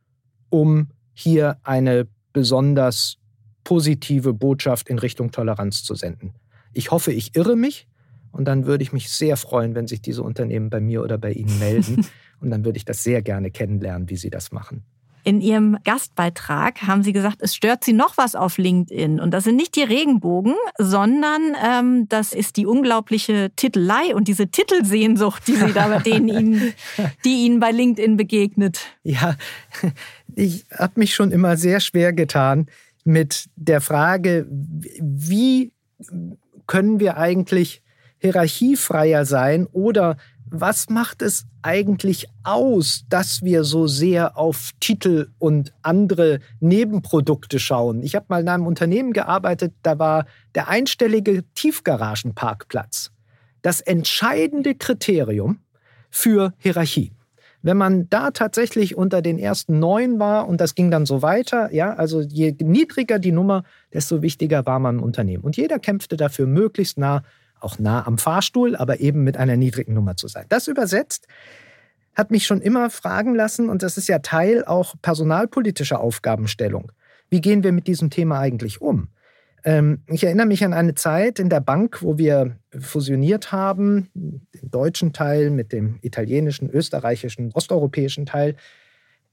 um 0.50 0.90
hier 1.14 1.58
eine 1.64 2.08
besonders 2.34 3.18
positive 3.64 4.34
Botschaft 4.34 4.90
in 4.90 5.00
Richtung 5.00 5.32
Toleranz 5.32 5.84
zu 5.84 5.96
senden. 5.96 6.34
Ich 6.74 6.92
hoffe, 6.92 7.12
ich 7.12 7.36
irre 7.36 7.56
mich 7.56 7.88
und 8.36 8.45
dann 8.45 8.65
würde 8.65 8.84
ich 8.84 8.91
mich 8.91 9.10
sehr 9.10 9.38
freuen, 9.38 9.76
wenn 9.76 9.88
sich 9.88 10.02
diese 10.02 10.21
Unternehmen 10.21 10.69
bei 10.69 10.82
mir 10.82 11.02
oder 11.02 11.17
bei 11.17 11.32
Ihnen 11.32 11.58
melden 11.60 12.06
und 12.41 12.52
dann 12.52 12.65
würde 12.65 12.78
ich 12.78 12.86
das 12.86 13.04
sehr 13.04 13.21
gerne 13.21 13.50
kennenlernen, 13.50 14.10
wie 14.10 14.17
sie 14.17 14.30
das 14.30 14.52
machen. 14.52 14.84
In 15.24 15.41
Ihrem 15.41 15.80
Gastbeitrag 15.84 16.84
haben 16.84 17.02
Sie 17.02 17.12
gesagt, 17.12 17.38
es 17.41 17.56
stört 17.56 17.84
Sie 17.84 17.93
noch 17.93 18.15
was 18.15 18.36
auf 18.36 18.60
LinkedIn. 18.60 19.19
Und 19.19 19.32
das 19.32 19.45
sind 19.45 19.56
nicht 19.56 19.76
die 19.76 19.82
Regenbogen, 19.82 20.54
sondern 20.78 21.56
ähm, 21.65 22.08
das 22.10 22.32
ist 22.32 22.58
die 22.58 22.67
unglaubliche 22.67 23.50
Titelei 23.56 24.13
und 24.13 24.28
diese 24.28 24.50
Titelsehnsucht, 24.50 25.48
die 25.48 25.56
Sie 25.56 25.74
da 25.74 25.88
bei 25.88 25.98
denen 25.98 26.28
Ihnen, 26.28 26.74
die 27.26 27.43
Ihnen 27.43 27.60
bei 27.60 27.71
LinkedIn 27.71 28.17
begegnet. 28.17 28.82
Ja, 29.02 29.36
ich 30.36 30.65
habe 30.71 31.00
mich 31.00 31.15
schon 31.15 31.32
immer 31.32 31.58
sehr 31.58 31.80
schwer 31.80 32.13
getan 32.13 32.67
mit 33.04 33.50
der 33.56 33.82
Frage, 33.82 34.45
wie 34.48 35.71
können 36.67 37.00
wir 37.00 37.17
eigentlich 37.17 37.82
hierarchiefreier 38.26 39.26
sein 39.26 39.68
oder 39.72 40.18
was 40.48 40.90
macht 40.90 41.22
es 41.22 41.46
eigentlich 41.62 42.28
aus, 42.44 43.06
dass 43.10 43.44
wir 43.44 43.64
so 43.64 43.88
sehr 43.88 44.38
auf 44.38 44.72
Titel 44.80 45.30
und 45.40 45.74
andere 45.82 46.40
Nebenprodukte 46.60 47.60
schauen? 47.60 48.04
Ich 48.04 48.16
habe 48.16 48.26
mal 48.30 48.42
in 48.42 48.50
einem 48.50 48.68
Unternehmen 48.68 49.12
gearbeitet, 49.14 49.74
da 49.82 50.00
war 50.00 50.26
der 50.54 50.68
einstellige 50.68 51.44
Tiefgaragenparkplatz 51.56 53.12
das 53.62 53.82
entscheidende 53.82 54.76
Kriterium 54.76 55.60
für 56.12 56.54
Hierarchie. 56.58 57.12
Wenn 57.64 57.78
man 57.78 58.08
da 58.12 58.30
tatsächlich 58.30 58.96
unter 58.96 59.24
den 59.24 59.40
ersten 59.40 59.80
neun 59.80 60.20
war 60.20 60.48
und 60.48 60.62
das 60.62 60.76
ging 60.76 60.92
dann 60.92 61.08
so 61.08 61.24
weiter, 61.24 61.74
ja, 61.74 61.94
also 61.96 62.22
je 62.22 62.56
niedriger 62.62 63.18
die 63.18 63.32
Nummer, 63.32 63.64
desto 63.92 64.22
wichtiger 64.22 64.68
war 64.68 64.78
man 64.78 64.98
im 65.00 65.04
Unternehmen. 65.04 65.44
Und 65.44 65.58
jeder 65.58 65.80
kämpfte 65.80 66.16
dafür, 66.16 66.46
möglichst 66.46 67.00
nah 67.00 67.24
auch 67.60 67.80
nah 67.80 68.06
am 68.06 68.18
Fahrstuhl, 68.18 68.76
aber 68.76 69.00
eben 69.00 69.24
mit 69.24 69.38
einer 69.38 69.58
niedrigen 69.58 69.94
Nummer 69.94 70.15
zu 70.18 70.28
sein. 70.28 70.46
Das 70.50 70.68
übersetzt 70.68 71.28
hat 72.15 72.32
mich 72.32 72.46
schon 72.48 72.62
immer 72.62 72.89
fragen 72.89 73.36
lassen, 73.36 73.70
und 73.70 73.84
das 73.84 73.98
ist 73.98 74.08
ja 74.08 74.20
Teil 74.20 74.63
auch 74.63 74.96
personalpolitischer 75.02 76.00
Aufgabenstellung. 76.00 76.91
Wie 77.30 77.41
gehen 77.41 77.63
wir 77.63 77.74
mit 77.74 77.88
diesem 77.88 78.10
Thema 78.10 78.39
eigentlich 78.39 78.82
um? 78.82 79.10
Ähm, 79.65 80.04
ich 80.08 80.24
erinnere 80.24 80.46
mich 80.46 80.63
an 80.63 80.74
eine 80.74 80.96
Zeit 80.96 81.39
in 81.39 81.50
der 81.50 81.60
Bank, 81.60 82.02
wo 82.02 82.18
wir 82.18 82.56
fusioniert 82.80 83.52
haben, 83.52 84.10
den 84.13 84.70
deutschen 84.72 85.12
Teil 85.12 85.50
mit 85.50 85.74
dem 85.74 85.98
italienischen, 86.02 86.70
österreichischen, 86.70 87.52
osteuropäischen 87.54 88.26
Teil 88.26 88.56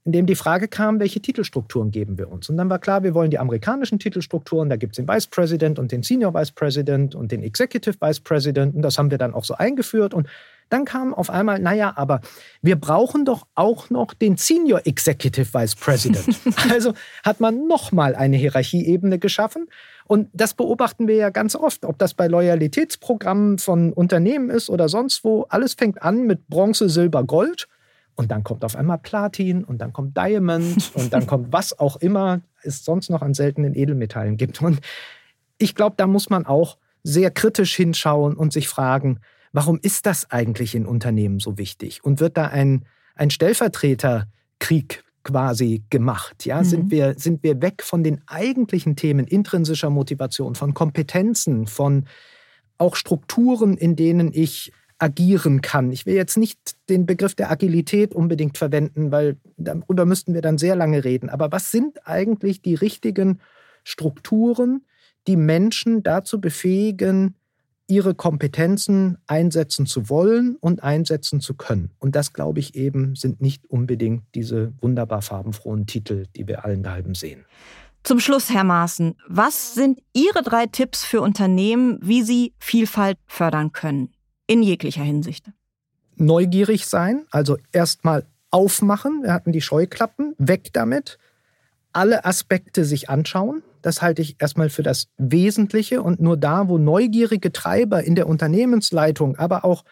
in 0.05 0.11
dem 0.11 0.25
die 0.25 0.35
Frage 0.35 0.67
kam, 0.67 0.99
welche 0.99 1.21
Titelstrukturen 1.21 1.91
geben 1.91 2.17
wir 2.17 2.29
uns. 2.29 2.49
Und 2.49 2.57
dann 2.57 2.69
war 2.69 2.79
klar, 2.79 3.03
wir 3.03 3.13
wollen 3.13 3.31
die 3.31 3.39
amerikanischen 3.39 3.99
Titelstrukturen, 3.99 4.69
da 4.69 4.75
gibt 4.75 4.93
es 4.93 4.97
den 4.97 5.07
Vice 5.07 5.27
President 5.27 5.79
und 5.79 5.91
den 5.91 6.03
Senior 6.03 6.33
Vice 6.33 6.51
President 6.51 7.15
und 7.15 7.31
den 7.31 7.41
Executive 7.41 7.95
Vice 8.01 8.19
President 8.19 8.75
und 8.75 8.81
das 8.81 8.97
haben 8.97 9.11
wir 9.11 9.17
dann 9.17 9.33
auch 9.33 9.45
so 9.45 9.55
eingeführt 9.55 10.13
und 10.13 10.27
dann 10.69 10.85
kam 10.85 11.13
auf 11.13 11.29
einmal, 11.29 11.59
naja, 11.59 11.93
aber 11.95 12.21
wir 12.61 12.75
brauchen 12.75 13.25
doch 13.25 13.45
auch 13.53 13.89
noch 13.89 14.13
den 14.13 14.37
Senior 14.37 14.81
Executive 14.85 15.53
Vice 15.53 15.75
President. 15.75 16.25
also 16.71 16.93
hat 17.23 17.39
man 17.39 17.67
nochmal 17.67 18.15
eine 18.15 18.37
Hierarchieebene 18.37 19.19
geschaffen. 19.19 19.67
Und 20.05 20.29
das 20.33 20.53
beobachten 20.53 21.07
wir 21.07 21.15
ja 21.15 21.29
ganz 21.29 21.55
oft, 21.55 21.85
ob 21.85 21.97
das 21.99 22.13
bei 22.13 22.27
Loyalitätsprogrammen 22.27 23.59
von 23.59 23.93
Unternehmen 23.93 24.49
ist 24.49 24.69
oder 24.69 24.89
sonst 24.89 25.23
wo. 25.23 25.45
Alles 25.49 25.75
fängt 25.75 26.01
an 26.01 26.23
mit 26.23 26.47
Bronze, 26.47 26.89
Silber, 26.89 27.23
Gold. 27.23 27.67
Und 28.15 28.31
dann 28.31 28.43
kommt 28.43 28.63
auf 28.63 28.75
einmal 28.75 28.99
Platin 28.99 29.63
und 29.63 29.79
dann 29.79 29.91
kommt 29.91 30.15
Diamond 30.15 30.91
und 30.93 31.13
dann 31.13 31.25
kommt 31.25 31.51
was 31.51 31.77
auch 31.79 31.97
immer 31.97 32.41
es 32.61 32.85
sonst 32.85 33.09
noch 33.09 33.21
an 33.21 33.33
seltenen 33.33 33.75
Edelmetallen 33.75 34.37
gibt. 34.37 34.61
Und 34.61 34.79
ich 35.57 35.75
glaube, 35.75 35.95
da 35.97 36.07
muss 36.07 36.29
man 36.29 36.45
auch 36.45 36.77
sehr 37.03 37.31
kritisch 37.31 37.75
hinschauen 37.75 38.35
und 38.35 38.53
sich 38.53 38.67
fragen, 38.67 39.19
warum 39.51 39.79
ist 39.81 40.05
das 40.05 40.31
eigentlich 40.31 40.75
in 40.75 40.85
Unternehmen 40.85 41.39
so 41.39 41.57
wichtig? 41.57 42.03
Und 42.03 42.19
wird 42.19 42.37
da 42.37 42.47
ein, 42.47 42.85
ein 43.15 43.29
Stellvertreterkrieg 43.29 45.03
quasi 45.23 45.83
gemacht? 45.89 46.45
Ja, 46.45 46.59
mhm. 46.59 46.65
sind, 46.65 46.91
wir, 46.91 47.15
sind 47.17 47.43
wir 47.43 47.61
weg 47.61 47.83
von 47.83 48.03
den 48.03 48.21
eigentlichen 48.27 48.95
Themen 48.95 49.27
intrinsischer 49.27 49.89
Motivation, 49.89 50.55
von 50.55 50.73
Kompetenzen, 50.73 51.67
von 51.67 52.05
auch 52.77 52.95
Strukturen, 52.95 53.77
in 53.77 53.95
denen 53.95 54.31
ich 54.33 54.71
agieren 54.97 55.61
kann. 55.61 55.91
Ich 55.91 56.05
will 56.05 56.15
jetzt 56.15 56.37
nicht 56.37 56.59
den 56.89 57.05
Begriff 57.05 57.35
der 57.35 57.51
Agilität 57.51 58.13
unbedingt 58.13 58.57
verwenden, 58.57 59.11
weil 59.11 59.37
darüber 59.57 60.05
müssten 60.05 60.33
wir 60.33 60.41
dann 60.41 60.57
sehr 60.57 60.75
lange 60.75 61.03
reden. 61.03 61.29
Aber 61.29 61.51
was 61.51 61.71
sind 61.71 62.07
eigentlich 62.07 62.61
die 62.61 62.75
richtigen 62.75 63.39
Strukturen, 63.83 64.85
die 65.27 65.37
Menschen 65.37 66.03
dazu 66.03 66.39
befähigen, 66.39 67.35
ihre 67.87 68.15
Kompetenzen 68.15 69.17
einsetzen 69.27 69.85
zu 69.85 70.09
wollen 70.09 70.55
und 70.59 70.83
einsetzen 70.83 71.41
zu 71.41 71.53
können. 71.53 71.91
Und 71.99 72.15
das, 72.15 72.33
glaube 72.33 72.59
ich, 72.59 72.75
eben 72.75 73.15
sind 73.15 73.41
nicht 73.41 73.69
unbedingt 73.69 74.23
diese 74.35 74.73
wunderbar 74.81 75.21
farbenfrohen 75.21 75.85
Titel, 75.85 76.25
die 76.35 76.47
wir 76.47 76.63
allen 76.63 76.81
daheim 76.81 77.13
sehen. 77.13 77.45
Zum 78.03 78.19
Schluss, 78.19 78.49
Herr 78.49 78.63
Maaßen, 78.63 79.15
was 79.27 79.75
sind 79.75 80.01
Ihre 80.13 80.43
drei 80.43 80.65
Tipps 80.65 81.05
für 81.05 81.21
Unternehmen, 81.21 81.99
wie 82.01 82.21
sie 82.21 82.53
Vielfalt 82.59 83.17
fördern 83.27 83.71
können? 83.71 84.13
In 84.53 84.61
jeglicher 84.61 85.01
Hinsicht. 85.01 85.49
Neugierig 86.15 86.85
sein, 86.85 87.25
also 87.31 87.57
erstmal 87.71 88.27
aufmachen. 88.51 89.23
Wir 89.23 89.33
hatten 89.33 89.51
die 89.51 89.61
Scheuklappen, 89.61 90.35
weg 90.37 90.69
damit. 90.73 91.17
Alle 91.91 92.23
Aspekte 92.23 92.85
sich 92.85 93.09
anschauen. 93.09 93.63
das 93.81 94.01
halte 94.03 94.21
ich 94.21 94.37
erstmal 94.39 94.69
für 94.69 94.83
das 94.83 95.07
Wesentliche. 95.17 96.03
Und 96.03 96.21
nur 96.21 96.37
da, 96.37 96.69
wo 96.69 96.77
neugierige 96.77 97.51
Treiber 97.51 98.03
in 98.03 98.13
der 98.13 98.27
Unternehmensleitung, 98.27 99.37
aber 99.37 99.65
auch, 99.65 99.83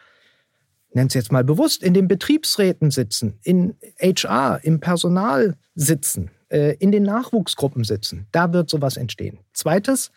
nennt 0.93 1.09
es 1.09 1.15
jetzt 1.15 1.31
mal 1.31 1.43
bewusst, 1.43 1.81
in 1.81 1.95
den 1.95 2.07
Betriebsräten 2.07 2.91
sitzen, 2.91 3.39
in 3.41 3.75
HR, 3.99 4.59
im 4.63 4.79
Personal 4.79 5.57
sitzen, 5.73 6.29
äh, 6.49 6.75
in 6.75 6.91
den 6.91 7.03
Nachwuchsgruppen 7.03 7.83
sitzen, 7.83 8.27
da 8.31 8.53
wird 8.53 8.69
sowas 8.69 8.95
entstehen. 8.95 9.39
Zweites, 9.53 10.11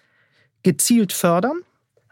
gezielt 0.62 1.14
fördern. 1.14 1.62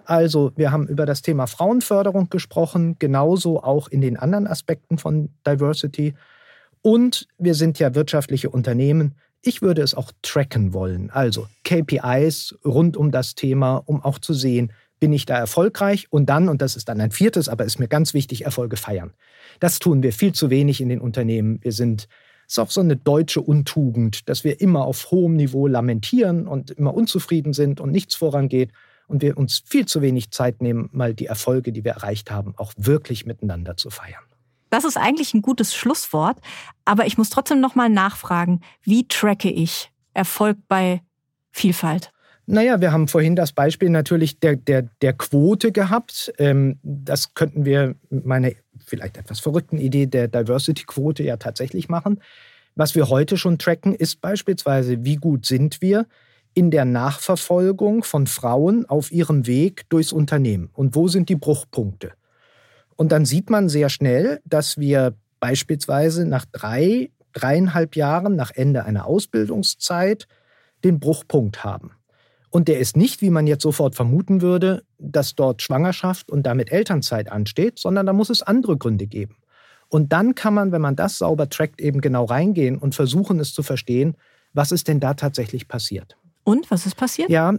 Also 0.05 0.53
wir 0.57 0.73
haben 0.73 0.87
über 0.87 1.07
das 1.07 1.23
Thema 1.23 1.47
Frauenförderung 1.47 2.29
gesprochen, 2.29 2.97
genauso 2.99 3.63
auch 3.63 3.89
in 3.89 4.01
den 4.01 4.17
anderen 4.17 4.47
Aspekten 4.47 4.99
von 4.99 5.31
Diversity. 5.47 6.15
Und 6.83 7.29
wir 7.39 7.55
sind 7.55 7.79
ja 7.79 7.95
wirtschaftliche 7.95 8.51
Unternehmen. 8.51 9.15
Ich 9.41 9.63
würde 9.63 9.83
es 9.83 9.95
auch 9.95 10.13
tracken 10.23 10.73
wollen, 10.73 11.11
also 11.11 11.49
KPIs 11.65 12.57
rund 12.65 12.97
um 12.97 13.11
das 13.11 13.35
Thema, 13.35 13.77
um 13.77 14.03
auch 14.03 14.19
zu 14.19 14.35
sehen, 14.35 14.73
bin 15.01 15.13
ich 15.13 15.27
da 15.27 15.37
erfolgreich 15.37 16.07
und 16.11 16.27
dann, 16.27 16.49
und 16.49 16.63
das 16.63 16.77
ist 16.77 16.89
dann 16.89 17.01
ein 17.01 17.11
viertes, 17.11 17.49
aber 17.49 17.65
ist 17.65 17.81
mir 17.81 17.89
ganz 17.89 18.15
wichtig, 18.15 18.45
Erfolge 18.45 18.77
feiern. 18.77 19.15
Das 19.59 19.81
tun 19.81 20.05
wir 20.05 20.13
viel 20.13 20.33
zu 20.33 20.49
wenig 20.49 20.81
in 20.81 20.89
den 20.89 21.01
Unternehmen. 21.01 21.59
Wir 21.61 21.73
sind, 21.73 22.07
es 22.47 22.53
ist 22.53 22.59
auch 22.61 22.71
so 22.71 22.83
eine 22.83 22.95
deutsche 22.95 23.41
Untugend, 23.41 24.29
dass 24.29 24.45
wir 24.45 24.61
immer 24.61 24.85
auf 24.85 25.11
hohem 25.11 25.35
Niveau 25.35 25.67
lamentieren 25.67 26.47
und 26.47 26.71
immer 26.71 26.95
unzufrieden 26.95 27.53
sind 27.53 27.81
und 27.81 27.91
nichts 27.91 28.15
vorangeht 28.15 28.71
und 29.13 29.23
wir 29.23 29.37
uns 29.37 29.63
viel 29.65 29.87
zu 29.87 30.03
wenig 30.03 30.31
Zeit 30.31 30.61
nehmen, 30.63 30.89
mal 30.93 31.15
die 31.15 31.27
Erfolge, 31.27 31.71
die 31.71 31.85
wir 31.85 31.93
erreicht 31.93 32.31
haben, 32.31 32.55
auch 32.57 32.73
wirklich 32.77 33.27
miteinander 33.27 33.77
zu 33.77 33.91
feiern. 33.91 34.25
Das 34.71 34.85
ist 34.85 34.97
eigentlich 34.97 35.35
ein 35.35 35.43
gutes 35.43 35.75
Schlusswort, 35.75 36.39
aber 36.87 37.07
ich 37.07 37.19
muss 37.19 37.29
trotzdem 37.29 37.61
noch 37.61 37.75
mal 37.75 37.91
nachfragen, 37.91 38.63
wie 38.83 39.07
tracke 39.07 39.51
ich 39.51 39.93
Erfolg 40.15 40.57
bei 40.67 41.03
Vielfalt? 41.51 42.11
Naja, 42.47 42.81
wir 42.81 42.91
haben 42.91 43.07
vorhin 43.07 43.37
das 43.37 43.53
Beispiel 43.53 43.91
natürlich 43.91 44.41
der, 44.41 44.57
der, 44.57 44.89
der 45.03 45.13
Quote 45.13 45.73
gehabt. 45.73 46.33
Ähm, 46.39 46.79
das 46.83 47.35
könnten 47.35 47.65
wir 47.65 47.95
mit 48.09 48.25
meiner 48.25 48.51
vielleicht 48.85 49.17
etwas 49.19 49.41
verrückten 49.41 49.79
Idee 49.79 50.07
der 50.07 50.27
Diversity-Quote 50.27 51.23
ja 51.23 51.37
tatsächlich 51.37 51.89
machen. 51.89 52.21
Was 52.75 52.95
wir 52.95 53.11
heute 53.11 53.37
schon 53.37 53.59
tracken, 53.59 53.95
ist 53.95 54.23
beispielsweise, 54.23 55.05
wie 55.05 55.17
gut 55.17 55.45
sind 55.45 55.83
wir 55.83 56.07
in 56.55 56.71
der 56.71 56.85
Nachverfolgung 56.85 58.05
von 58.05 58.27
Frauen 58.27 58.87
auf 58.87 59.11
ihrem 59.11 59.47
Weg 59.47 59.89
durchs 59.89 60.13
Unternehmen 60.13 60.71
und 60.75 60.95
wo 60.95 61.09
sind 61.09 61.29
die 61.29 61.37
Bruchpunkte. 61.37 62.13
Und 62.97 63.13
dann 63.13 63.25
sieht 63.25 63.51
man 63.51 63.69
sehr 63.69 63.89
schnell, 63.89 64.41
dass 64.45 64.79
wir 64.79 65.15
beispielsweise 65.41 66.27
nach 66.27 66.45
drei, 66.53 67.11
dreieinhalb 67.33 67.97
Jahren 67.97 68.37
nach 68.37 68.51
Ende 68.55 68.85
einer 68.85 69.07
Ausbildungszeit 69.07 70.29
den 70.85 71.01
Bruchpunkt 71.01 71.65
haben. 71.65 71.93
Und 72.51 72.69
der 72.69 72.79
ist 72.79 72.99
nicht, 72.99 73.23
wie 73.23 73.31
man 73.31 73.47
jetzt 73.47 73.63
sofort 73.63 73.95
vermuten 73.95 74.43
würde, 74.43 74.85
dass 74.99 75.35
dort 75.35 75.63
Schwangerschaft 75.63 76.31
und 76.31 76.45
damit 76.45 76.71
Elternzeit 76.71 77.33
ansteht, 77.33 77.79
sondern 77.79 78.05
da 78.05 78.13
muss 78.13 78.29
es 78.29 78.43
andere 78.43 78.77
Gründe 78.77 79.07
geben. 79.07 79.37
Und 79.89 80.13
dann 80.13 80.35
kann 80.35 80.55
man, 80.55 80.71
wenn 80.71 80.83
man 80.83 80.97
das 80.97 81.19
sauber 81.19 81.49
trackt, 81.49 81.81
eben 81.81 82.01
genau 82.03 82.25
reingehen 82.25 82.77
und 82.79 82.95
versuchen, 82.95 83.41
es 83.41 83.55
zu 83.55 83.63
verstehen, 83.63 84.17
was 84.53 84.71
ist 84.71 84.89
denn 84.89 85.01
da 85.01 85.15
tatsächlich 85.15 85.67
passiert. 85.67 86.17
Und 86.45 86.71
was 86.71 86.87
ist 86.87 86.97
passiert? 86.97 87.31
Ja, 87.31 87.55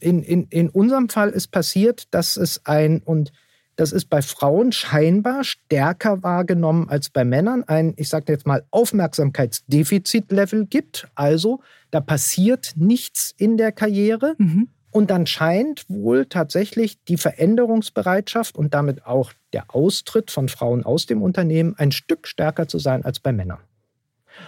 in, 0.00 0.22
in, 0.22 0.46
in 0.48 0.68
unserem 0.68 1.08
Fall 1.08 1.30
ist 1.30 1.48
passiert, 1.48 2.12
dass 2.12 2.36
es 2.36 2.66
ein, 2.66 3.00
und 3.02 3.32
das 3.76 3.92
ist 3.92 4.06
bei 4.06 4.22
Frauen 4.22 4.72
scheinbar 4.72 5.44
stärker 5.44 6.22
wahrgenommen 6.22 6.88
als 6.88 7.10
bei 7.10 7.24
Männern, 7.24 7.64
ein, 7.66 7.94
ich 7.96 8.08
sage 8.08 8.32
jetzt 8.32 8.46
mal, 8.46 8.64
Aufmerksamkeitsdefizitlevel 8.70 10.66
gibt. 10.66 11.08
Also 11.14 11.60
da 11.90 12.00
passiert 12.00 12.72
nichts 12.76 13.34
in 13.36 13.56
der 13.56 13.72
Karriere. 13.72 14.34
Mhm. 14.38 14.68
Und 14.90 15.10
dann 15.10 15.26
scheint 15.26 15.84
wohl 15.88 16.24
tatsächlich 16.24 17.04
die 17.04 17.18
Veränderungsbereitschaft 17.18 18.56
und 18.56 18.72
damit 18.72 19.04
auch 19.04 19.32
der 19.52 19.74
Austritt 19.74 20.30
von 20.30 20.48
Frauen 20.48 20.84
aus 20.84 21.04
dem 21.04 21.20
Unternehmen 21.20 21.74
ein 21.76 21.92
Stück 21.92 22.26
stärker 22.26 22.66
zu 22.66 22.78
sein 22.78 23.04
als 23.04 23.20
bei 23.20 23.30
Männern. 23.32 23.58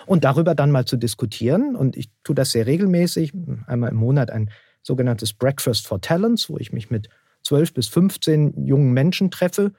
Und 0.07 0.25
darüber 0.25 0.55
dann 0.55 0.71
mal 0.71 0.85
zu 0.85 0.97
diskutieren, 0.97 1.77
und 1.77 1.97
ich 1.97 2.11
tue 2.25 2.35
das 2.35 2.53
sehr 2.53 2.67
regelmäßig, 2.67 3.33
einmal 3.67 3.91
im 3.91 3.97
Monat 3.97 4.31
ein 4.31 4.51
sogenanntes 4.83 5.33
Breakfast 5.33 5.87
for 5.87 6.01
Talents, 6.01 6.49
wo 6.49 6.59
ich 6.59 6.73
mich 6.73 6.91
mit 6.91 7.09
12 7.45 7.75
bis 7.75 7.89
15 7.89 8.67
jungen 8.67 8.93
Menschen 8.93 9.31
treffe. 9.31 9.73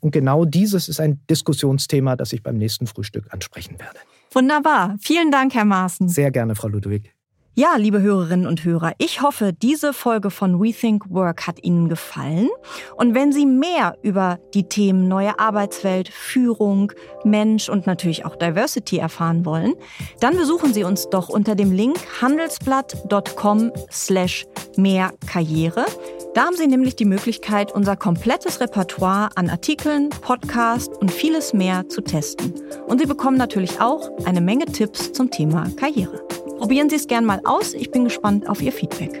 Und 0.00 0.10
genau 0.10 0.44
dieses 0.44 0.88
ist 0.88 1.00
ein 1.00 1.20
Diskussionsthema, 1.30 2.16
das 2.16 2.32
ich 2.32 2.42
beim 2.42 2.56
nächsten 2.56 2.86
Frühstück 2.86 3.32
ansprechen 3.32 3.78
werde. 3.78 3.98
Wunderbar. 4.32 4.96
Vielen 5.00 5.30
Dank, 5.30 5.54
Herr 5.54 5.64
Maaßen. 5.64 6.08
Sehr 6.08 6.30
gerne, 6.30 6.54
Frau 6.54 6.68
Ludwig. 6.68 7.11
Ja, 7.54 7.76
liebe 7.76 8.00
Hörerinnen 8.00 8.46
und 8.46 8.64
Hörer, 8.64 8.92
ich 8.96 9.20
hoffe, 9.20 9.52
diese 9.52 9.92
Folge 9.92 10.30
von 10.30 10.54
Rethink 10.54 11.10
Work 11.10 11.46
hat 11.46 11.62
Ihnen 11.62 11.90
gefallen. 11.90 12.48
Und 12.96 13.14
wenn 13.14 13.30
Sie 13.30 13.44
mehr 13.44 13.98
über 14.00 14.38
die 14.54 14.70
Themen 14.70 15.06
neue 15.06 15.38
Arbeitswelt, 15.38 16.08
Führung, 16.08 16.92
Mensch 17.24 17.68
und 17.68 17.86
natürlich 17.86 18.24
auch 18.24 18.36
Diversity 18.36 18.96
erfahren 18.96 19.44
wollen, 19.44 19.74
dann 20.18 20.38
besuchen 20.38 20.72
Sie 20.72 20.82
uns 20.82 21.10
doch 21.10 21.28
unter 21.28 21.54
dem 21.54 21.72
Link 21.72 21.98
handelsblatt.com 22.22 23.70
slash 23.90 24.46
mehr 24.78 25.12
Karriere. 25.26 25.84
Da 26.34 26.46
haben 26.46 26.56
Sie 26.56 26.66
nämlich 26.66 26.96
die 26.96 27.04
Möglichkeit, 27.04 27.70
unser 27.70 27.96
komplettes 27.96 28.60
Repertoire 28.60 29.28
an 29.34 29.50
Artikeln, 29.50 30.08
Podcasts 30.08 30.96
und 30.96 31.10
vieles 31.10 31.52
mehr 31.52 31.86
zu 31.90 32.00
testen. 32.00 32.54
Und 32.86 32.98
Sie 32.98 33.06
bekommen 33.06 33.36
natürlich 33.36 33.78
auch 33.78 34.08
eine 34.24 34.40
Menge 34.40 34.64
Tipps 34.64 35.12
zum 35.12 35.30
Thema 35.30 35.68
Karriere. 35.76 36.26
Probieren 36.62 36.88
Sie 36.88 36.94
es 36.94 37.08
gern 37.08 37.24
mal 37.24 37.40
aus. 37.42 37.74
Ich 37.74 37.90
bin 37.90 38.04
gespannt 38.04 38.48
auf 38.48 38.62
Ihr 38.62 38.70
Feedback. 38.70 39.20